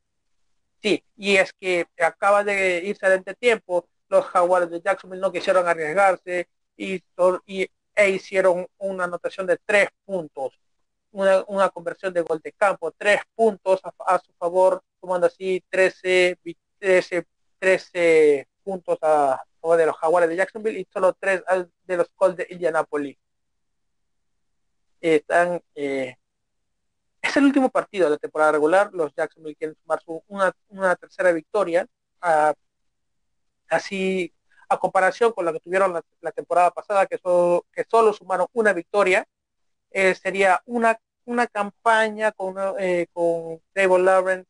[0.82, 5.68] Sí, y es que acaba de irse al tiempo, los Jaguars de Jacksonville no quisieron
[5.68, 7.02] arriesgarse y,
[7.46, 10.60] y e hicieron una anotación de tres puntos
[11.14, 16.38] una, conversión de gol de campo, tres puntos a, su favor, tomando así 13,
[16.80, 17.28] 13,
[17.60, 21.44] 13 puntos a favor de los Jaguares de Jacksonville y solo tres
[21.86, 23.18] de los Colts de Indianapolis.
[25.00, 26.16] Están, eh,
[27.22, 28.90] es el último partido de la temporada regular.
[28.94, 31.88] Los Jacksonville quieren sumar su, una, tercera victoria.
[33.70, 34.34] así,
[34.70, 38.74] a comparación con la que tuvieron la, temporada pasada, que solo, que solo sumaron una
[38.74, 39.28] victoria,
[39.94, 44.50] eh, sería una, una campaña con, eh, con David Lawrence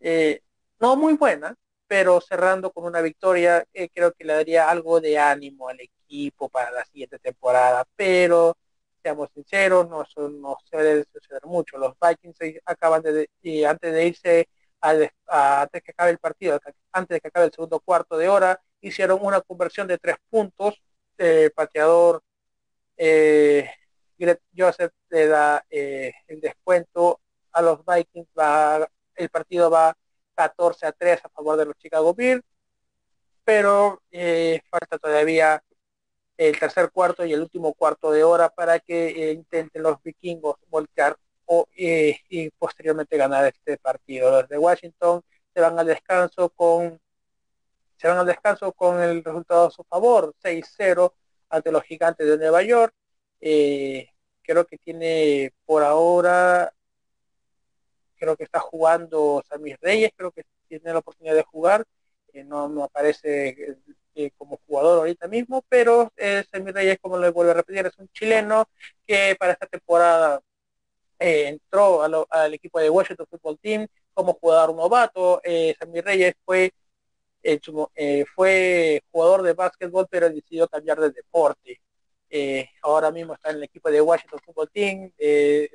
[0.00, 0.42] eh,
[0.80, 1.54] no muy buena,
[1.86, 6.48] pero cerrando con una victoria, eh, creo que le daría algo de ánimo al equipo
[6.48, 8.56] para la siguiente temporada, pero
[9.02, 11.78] seamos sinceros, no, no se debe suceder mucho.
[11.78, 14.48] Los Vikings acaban de, y antes de irse
[14.80, 16.58] al, antes que acabe el partido,
[16.92, 20.82] antes de que acabe el segundo cuarto de hora, hicieron una conversión de tres puntos,
[21.18, 22.22] eh, pateador
[22.96, 23.70] eh,
[24.56, 27.20] Joseph le da eh, el descuento
[27.52, 29.96] a los Vikings, va, el partido va
[30.34, 32.42] 14 a 3 a favor de los Chicago Bears,
[33.44, 35.62] pero eh, falta todavía
[36.36, 40.56] el tercer cuarto y el último cuarto de hora para que eh, intenten los vikingos
[40.68, 41.16] voltear
[41.46, 44.30] o, y posteriormente ganar este partido.
[44.30, 47.00] Los de Washington se van al descanso con
[48.00, 51.12] se van al descanso con el resultado a su favor, 6-0
[51.50, 52.94] ante los gigantes de Nueva York.
[53.40, 54.09] Eh,
[54.50, 56.72] creo que tiene por ahora,
[58.16, 61.84] creo que está jugando Samir Reyes, creo que tiene la oportunidad de jugar,
[62.32, 63.76] eh, no, no aparece
[64.16, 67.96] eh, como jugador ahorita mismo, pero eh, Samir Reyes, como le vuelvo a repetir, es
[67.98, 68.66] un chileno
[69.06, 70.40] que para esta temporada
[71.20, 75.40] entró al equipo de Washington Football Team como jugador novato.
[75.78, 76.72] Samir Reyes fue
[78.34, 81.80] fue jugador de básquetbol, pero decidió cambiar de deporte.
[82.32, 85.12] Eh, ahora mismo está en el equipo de Washington Football Team.
[85.18, 85.68] Eh,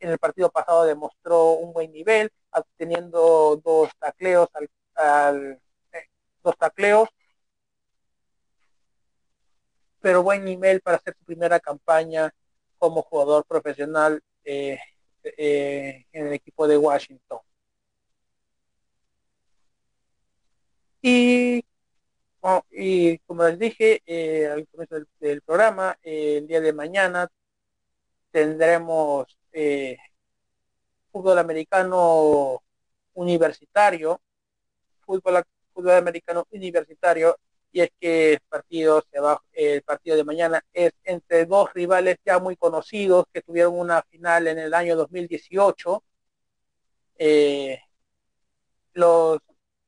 [0.00, 2.30] en el partido pasado demostró un buen nivel,
[2.76, 4.48] teniendo dos tacleos
[4.94, 5.60] al,
[5.92, 6.08] eh,
[6.42, 7.08] dos tacleos,
[10.00, 12.32] pero buen nivel para hacer su primera campaña
[12.78, 14.78] como jugador profesional en
[16.12, 17.40] el equipo de Washington.
[21.02, 21.64] Y
[22.70, 27.28] y como les dije eh, al comienzo del, programa, eh, el día de mañana
[28.30, 29.96] tendremos eh,
[31.10, 32.62] fútbol americano
[33.14, 34.20] universitario,
[35.00, 35.42] fútbol,
[35.72, 37.38] fútbol americano universitario,
[37.72, 42.16] y es que el partido se va, el partido de mañana es entre dos rivales
[42.24, 46.02] ya muy conocidos que tuvieron una final en el año 2018.
[48.94, 49.38] los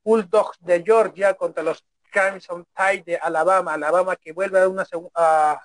[0.05, 5.61] Bulldogs de Georgia contra los Crimson Tide de Alabama, Alabama que vuelve a, una, a,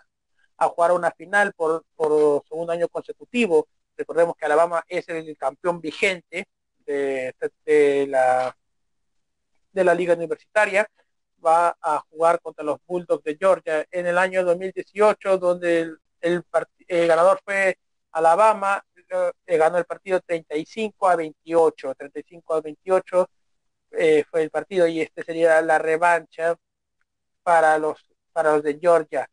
[0.57, 3.67] a jugar una final por, por segundo año consecutivo.
[3.97, 6.47] Recordemos que Alabama es el campeón vigente
[6.85, 7.33] de,
[8.07, 8.55] la,
[9.71, 10.87] de la liga universitaria.
[11.45, 15.91] Va a jugar contra los Bulldogs de Georgia en el año 2018, donde
[16.21, 16.43] el,
[16.87, 17.77] ganador fue
[18.11, 18.83] Alabama,
[19.45, 23.29] eh, ganó el partido 35 a 28, 35 a 28
[23.93, 26.55] eh, fue el partido y este sería la revancha
[27.43, 29.29] para los para los de Georgia.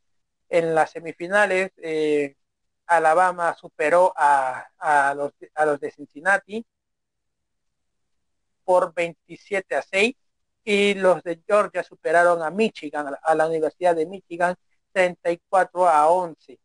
[0.48, 2.36] En las semifinales, eh,
[2.86, 6.64] Alabama superó a, a, los, a los de Cincinnati
[8.64, 10.14] por 27 a 6
[10.64, 14.54] y los de Georgia superaron a Michigan, a la Universidad de Michigan,
[14.92, 16.58] 34 a 11.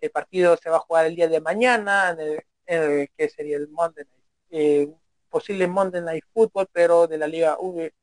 [0.00, 3.68] El partido se va a jugar el día de mañana, en el, que sería el
[3.68, 4.94] Monday Night, eh,
[5.32, 7.56] posible Monday Night Football, pero de la liga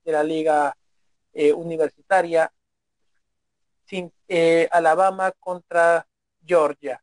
[0.03, 0.75] de la liga
[1.33, 2.51] eh, universitaria
[3.85, 6.05] sin, eh, Alabama contra
[6.45, 7.01] Georgia.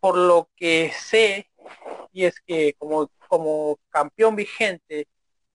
[0.00, 1.48] Por lo que sé,
[2.12, 5.08] y es que como, como campeón vigente,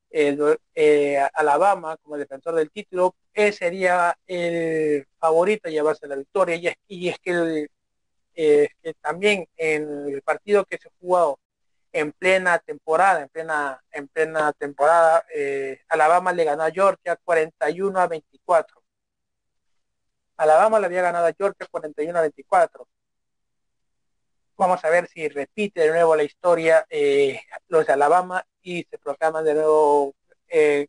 [0.10, 6.56] eh, Alabama, como defensor del título, sería el favorito a llevarse la victoria.
[6.56, 7.68] Y es, y es que,
[8.36, 11.40] eh, que también en el partido que se jugó
[11.94, 15.26] en plena temporada, en plena, en plena temporada,
[15.88, 18.84] Alabama le ganó a Georgia 41 a 24.
[20.38, 22.88] Alabama le había ganado a Georgia 41 a 24.
[24.58, 28.98] Vamos a ver si repite de nuevo la historia eh, los de Alabama y se
[28.98, 30.16] proclaman de nuevo
[30.48, 30.88] eh,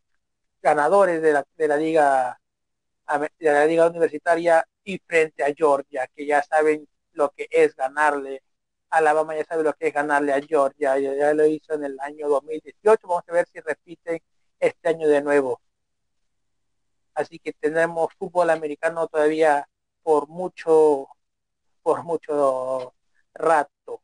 [0.62, 2.40] ganadores de la, de la liga
[3.38, 8.42] de la liga universitaria y frente a Georgia, que ya saben lo que es ganarle.
[8.98, 12.28] Alabama ya sabe lo que es ganarle a Georgia, ya, lo hizo en el año
[12.28, 13.06] 2018.
[13.08, 14.20] Vamos a ver si repiten
[14.60, 15.60] este año de nuevo
[17.14, 19.68] así que tenemos fútbol americano todavía
[20.02, 21.08] por mucho,
[21.82, 22.94] por mucho
[23.34, 24.02] rato.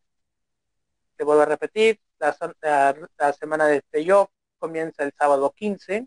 [1.16, 6.06] Te vuelvo a repetir, la, semana de playoff comienza el sábado 15.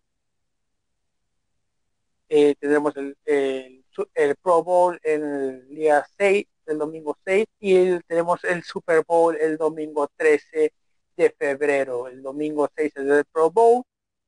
[2.30, 8.64] Eh, tendremos el, el, Pro Bowl el día 6, el domingo 6, y tenemos el
[8.64, 10.74] Super Bowl el domingo 13
[11.18, 12.08] de febrero.
[12.08, 13.84] El domingo 6 es el Pro Bowl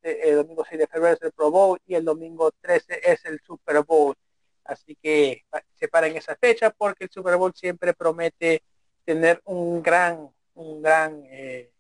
[0.06, 3.40] el domingo 6 de febrero es el Pro Bowl y el domingo 13 es el
[3.42, 4.16] Super Bowl.
[4.64, 8.64] Así que separen esa fecha porque el Super Bowl siempre promete
[9.04, 11.72] tener un gran, un gran eh,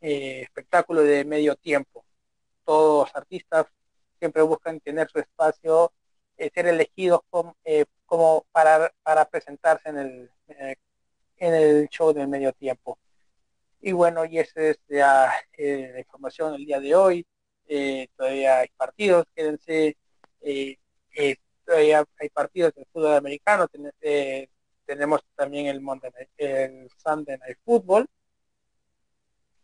[0.00, 2.04] eh, espectáculo de medio tiempo.
[2.64, 3.66] Todos los artistas
[4.18, 5.92] siempre buscan tener su espacio,
[6.36, 7.56] eh, ser elegidos como,
[8.10, 10.30] como para, para presentarse en el,
[11.36, 12.98] en el show del medio tiempo.
[13.80, 17.24] Y bueno, y esa es la, eh, la información el día de hoy.
[17.68, 19.96] Eh, todavía hay partidos, quédense,
[20.40, 20.76] eh,
[21.64, 23.68] todavía hay partidos del fútbol americano.
[24.84, 28.08] tenemos también el, Monday el Sunday Night Football.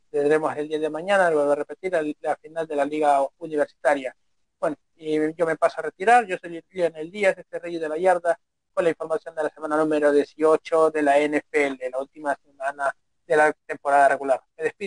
[0.08, 4.14] Tendremos el día de mañana, lo voy a repetir, la, final de la liga universitaria.
[4.96, 6.26] Y yo me paso a retirar.
[6.26, 8.38] Yo soy el Díaz, este rey de la yarda,
[8.72, 12.94] con la información de la semana número 18 de la NFL, la última semana
[13.26, 14.40] de la temporada regular.
[14.56, 14.85] Me despido.